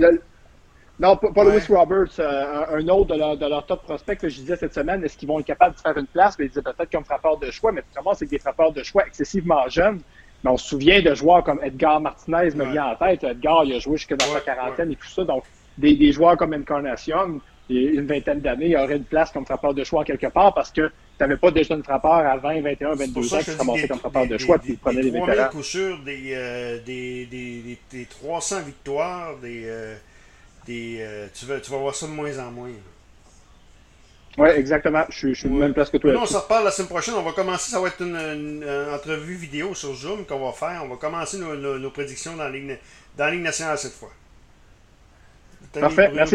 non, 1.00 1.16
pas, 1.16 1.44
Louis 1.44 1.60
Roberts, 1.70 2.20
un 2.20 2.88
autre 2.90 3.14
de 3.14 3.20
leur, 3.20 3.38
de 3.38 3.46
leur 3.46 3.66
top 3.66 3.84
prospect 3.84 4.18
que 4.18 4.30
je 4.30 4.40
disais 4.40 4.56
cette 4.56 4.74
semaine, 4.74 5.04
est-ce 5.04 5.18
qu'ils 5.18 5.28
vont 5.28 5.40
être 5.40 5.46
capables 5.46 5.76
de 5.76 5.80
faire 5.80 5.98
une 5.98 6.08
place? 6.08 6.38
Mais 6.38 6.46
ils 6.46 6.50
disaient 6.50 6.62
peut-être 6.62 6.92
comme 6.92 7.06
frappeur 7.06 7.38
de 7.38 7.50
choix, 7.52 7.72
mais 7.72 7.84
vraiment, 7.94 8.14
c'est 8.14 8.26
des 8.26 8.40
frappeurs 8.40 8.72
de 8.72 8.84
choix 8.84 9.06
excessivement 9.08 9.68
jeunes. 9.70 10.02
Mais 10.44 10.52
on 10.52 10.58
se 10.58 10.68
souvient 10.68 11.02
de 11.02 11.16
joueurs 11.16 11.44
comme 11.44 11.60
Edgar 11.64 12.02
Martinez 12.02 12.52
me 12.56 12.66
vient 12.66 12.88
en 12.88 12.96
tête. 12.96 13.24
Edgar, 13.24 13.64
il 13.64 13.76
a 13.76 13.80
joué 13.80 13.96
jusque 13.96 14.16
dans 14.16 14.26
sa 14.26 14.42
quarantaine 14.42 14.92
et 14.92 14.96
tout 14.96 15.08
ça. 15.08 15.24
Donc, 15.24 15.44
des, 15.78 15.96
des 15.96 16.12
joueurs 16.12 16.38
comme 16.38 16.54
Incarnation, 16.54 17.40
une 17.70 18.06
vingtaine 18.06 18.42
d'années, 18.42 18.66
il 18.66 18.72
y 18.72 18.78
aurait 18.78 18.98
une 18.98 19.06
place 19.06 19.32
comme 19.32 19.46
frappeur 19.46 19.74
de 19.74 19.84
choix 19.84 20.04
quelque 20.04 20.28
part 20.28 20.54
parce 20.54 20.72
que 20.72 20.88
tu 20.88 20.94
n'avais 21.22 21.38
pas 21.38 21.52
déjà 21.52 21.76
une 21.76 21.84
frappeur 21.84 22.12
à 22.14 22.38
20, 22.38 22.62
21, 22.62 22.96
22 22.96 23.34
ans 23.34 23.38
qui 23.38 23.44
se 23.46 23.88
comme 23.88 24.00
frappeur 24.00 24.28
de 24.28 24.38
choix 24.38 24.58
puis 24.58 24.74
prenait 24.74 25.02
les 25.02 25.12
vétérans. 25.12 25.50
coup 25.50 25.64
sûr, 25.64 26.00
euh, 26.06 26.80
des, 26.86 27.26
des, 27.26 27.78
des, 27.92 28.06
300 28.06 28.62
victoires, 28.64 29.38
des, 29.38 29.64
euh, 29.66 29.96
des, 30.66 30.98
euh, 31.00 31.28
tu, 31.34 31.46
vas, 31.46 31.60
tu 31.60 31.72
vas 31.72 31.78
voir 31.78 31.96
ça 31.96 32.08
de 32.08 32.12
moins 32.12 32.38
en 32.40 32.52
moins. 32.52 32.70
Oui, 34.36 34.50
exactement. 34.50 35.06
Je, 35.10 35.34
suis 35.34 35.48
même 35.48 35.74
place 35.74 35.92
que 35.92 35.98
toi. 35.98 36.12
On 36.18 36.26
se 36.26 36.36
reparle 36.36 36.66
la 36.66 36.72
semaine 36.72 36.90
prochaine. 36.90 37.14
On 37.14 37.22
va 37.22 37.34
commencer, 37.34 37.70
ça 37.70 37.80
va 37.80 37.88
être 37.88 38.02
une, 38.02 38.66
entrevue 38.92 39.36
vidéo 39.36 39.76
sur 39.76 39.94
Zoom 39.94 40.26
qu'on 40.26 40.44
va 40.44 40.52
faire. 40.52 40.82
On 40.84 40.88
va 40.90 40.96
commencer 40.96 41.38
nos, 41.38 41.56
nos, 41.56 41.90
prédictions 41.92 42.36
dans 42.36 42.46
la, 42.46 42.50
Ligue, 42.50 42.80
dans 43.16 43.26
la 43.26 43.32
Ligue 43.32 43.44
nationale 43.44 43.78
cette 43.78 43.94
fois. 43.94 44.10
Parfait. 45.80 46.12
Merci. 46.14 46.32